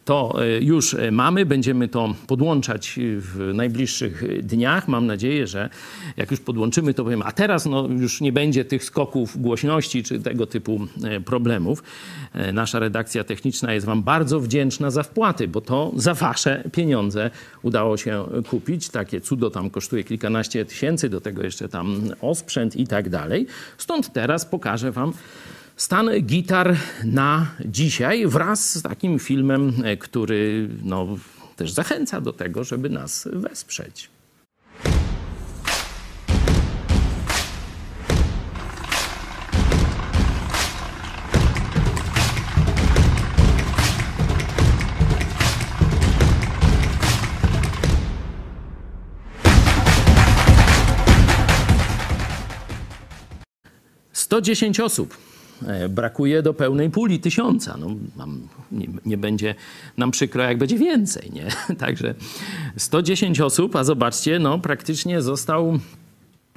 to 0.05 0.43
e, 0.43 0.61
już 0.61 0.93
e, 0.93 1.11
mamy. 1.11 1.45
Będziemy 1.45 1.87
to 1.87 2.15
podłączać 2.27 2.99
w 3.01 3.51
najbliższych 3.53 4.43
dniach. 4.43 4.87
Mam 4.87 5.05
nadzieję, 5.05 5.47
że 5.47 5.69
jak 6.17 6.31
już 6.31 6.39
podłączymy, 6.39 6.93
to 6.93 7.03
powiem, 7.03 7.21
a 7.25 7.31
teraz 7.31 7.65
no, 7.65 7.87
już 7.87 8.21
nie 8.21 8.31
będzie 8.31 8.65
tych 8.65 8.83
skoków 8.83 9.41
głośności 9.41 10.03
czy 10.03 10.19
tego 10.19 10.45
typu 10.45 10.79
e, 11.03 11.21
problemów. 11.21 11.83
Nasza 12.53 12.79
redakcja 12.79 13.23
techniczna 13.23 13.73
jest 13.73 13.85
Wam 13.85 14.03
bardzo 14.03 14.39
wdzięczna 14.39 14.91
za 14.91 15.03
wpłaty, 15.03 15.47
bo 15.47 15.61
to 15.61 15.91
za 15.95 16.13
Wasze 16.13 16.63
pieniądze 16.71 17.31
udało 17.61 17.97
się 17.97 18.25
kupić. 18.49 18.89
Takie 18.89 19.21
cudo 19.21 19.49
tam 19.49 19.69
kosztuje 19.69 20.03
kilkanaście 20.03 20.65
tysięcy, 20.65 21.09
do 21.09 21.21
tego 21.21 21.43
jeszcze 21.43 21.69
tam 21.69 22.01
osprzęt 22.21 22.75
i 22.75 22.87
tak 22.87 23.09
dalej. 23.09 23.47
Stąd 23.77 24.13
teraz 24.13 24.45
pokażę 24.45 24.91
Wam 24.91 25.13
stan 25.79 26.09
gitar 26.21 26.75
na 27.03 27.47
dzisiaj 27.65 28.27
wraz 28.27 28.77
z 28.77 28.81
takim 28.81 29.19
filmem, 29.19 29.73
e, 29.83 29.97
który 29.97 30.69
no, 30.83 31.07
też 31.55 31.71
zachęca 31.71 32.21
do 32.21 32.33
tego, 32.33 32.63
żeby 32.63 32.89
nas 32.89 33.27
wesprzeć. 33.31 34.09
Sto 54.13 54.41
dziesięć 54.41 54.79
osób 54.79 55.28
brakuje 55.89 56.41
do 56.41 56.53
pełnej 56.53 56.89
puli 56.89 57.19
tysiąca. 57.19 57.77
No, 57.77 57.87
nie, 58.71 58.87
nie, 59.05 59.17
będzie 59.17 59.55
nam 59.97 60.11
przykro, 60.11 60.43
jak 60.43 60.57
będzie 60.57 60.77
więcej. 60.77 61.31
Nie? 61.31 61.47
Także 61.85 62.15
110 62.77 63.41
osób, 63.41 63.75
a 63.75 63.83
zobaczcie, 63.83 64.39
no, 64.39 64.59
praktycznie 64.59 65.21
został 65.21 65.79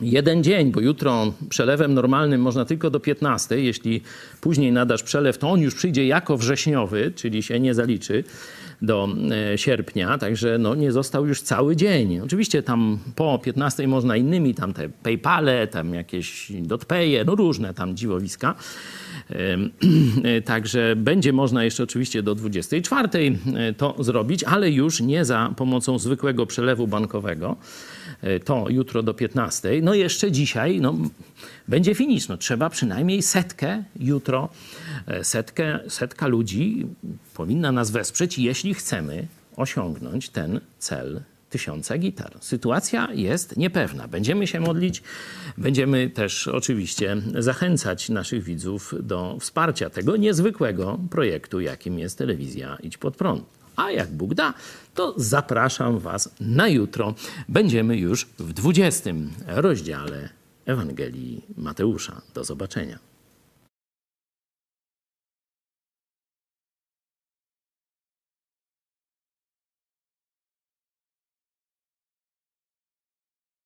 jeden 0.01 0.45
dzień, 0.45 0.73
bo 0.73 0.81
jutro 0.81 1.33
przelewem 1.49 1.95
normalnym 1.95 2.41
można 2.41 2.65
tylko 2.65 2.91
do 2.91 3.01
15. 3.01 3.61
Jeśli 3.61 4.01
później 4.41 4.73
nadasz 4.73 5.03
przelew, 5.03 5.39
to 5.39 5.51
on 5.51 5.61
już 5.61 5.75
przyjdzie 5.75 6.07
jako 6.07 6.37
wrześniowy, 6.37 7.13
czyli 7.17 7.43
się 7.43 7.61
nie 7.61 7.75
zaliczy 7.75 8.25
do 8.83 9.09
e, 9.53 9.59
sierpnia, 9.59 10.19
także 10.19 10.59
no, 10.59 10.75
nie 10.75 10.93
został 10.93 11.27
już 11.27 11.43
cały 11.43 11.77
dzień. 11.77 12.21
Oczywiście 12.21 12.63
tam 12.63 12.99
po 13.17 13.39
15 13.39 13.89
można 13.89 14.17
innymi, 14.17 14.55
tam 14.55 14.73
te 14.73 14.89
PayPale, 14.89 15.67
tam 15.67 15.95
jakieś 15.95 16.53
dotpaye, 16.53 17.25
no 17.25 17.35
różne 17.35 17.75
tam 17.75 17.97
dziwowiska. 17.97 18.55
Także 20.45 20.97
będzie 20.97 21.33
można 21.33 21.65
jeszcze 21.65 21.83
oczywiście 21.83 22.23
do 22.23 22.35
24 22.35 23.09
e, 23.57 23.73
to 23.73 23.97
zrobić, 23.99 24.45
ale 24.45 24.71
już 24.71 25.01
nie 25.01 25.25
za 25.25 25.55
pomocą 25.57 25.99
zwykłego 25.99 26.47
przelewu 26.47 26.87
bankowego. 26.87 27.57
E, 28.23 28.41
to 28.41 28.67
jutro 28.69 29.03
do 29.03 29.15
15. 29.15 29.81
No 29.83 29.95
jeszcze 29.95 30.33
dzisiaj 30.33 30.81
no, 30.81 30.95
będzie 31.69 31.95
finisz. 31.95 32.29
No, 32.29 32.37
trzeba 32.37 32.71
przynajmniej 32.71 33.23
setkę 33.23 33.85
jutro, 34.01 34.49
e, 35.07 35.25
setkę, 35.25 35.81
setka 35.89 36.27
ludzi 36.27 36.87
powinna 37.35 37.73
nas 37.73 37.91
wesprzeć, 37.91 38.39
jeśli 38.39 38.75
chcemy 38.75 39.27
osiągnąć 39.57 40.29
ten 40.29 40.61
cel 40.79 41.23
tysiąca 41.51 41.99
gitar. 41.99 42.33
Sytuacja 42.41 43.09
jest 43.13 43.57
niepewna. 43.57 44.09
Będziemy 44.09 44.47
się 44.47 44.61
modlić, 44.61 45.03
będziemy 45.59 46.11
też 46.11 46.49
oczywiście 46.49 47.17
zachęcać 47.39 48.09
naszych 48.09 48.43
widzów 48.43 48.95
do 49.03 49.37
wsparcia 49.41 49.91
tego 49.91 50.17
niezwykłego 50.17 50.99
projektu, 51.11 51.61
jakim 51.61 51.99
jest 51.99 52.19
telewizja 52.19 52.79
Idź 52.83 52.99
Pod 52.99 53.17
Prąd. 53.17 53.45
A 53.77 53.91
jak 53.91 54.11
Bóg 54.11 54.35
da, 54.35 54.55
to 54.95 55.15
zapraszam 55.17 55.99
Was 55.99 56.35
na 56.41 56.69
jutro. 56.69 57.15
Będziemy 57.49 57.97
już 57.97 58.27
w 58.39 58.53
20 58.53 59.11
rozdziale 59.47 60.29
Ewangelii 60.67 61.43
Mateusza. 61.57 62.23
Do 62.35 62.45
zobaczenia. 62.45 63.12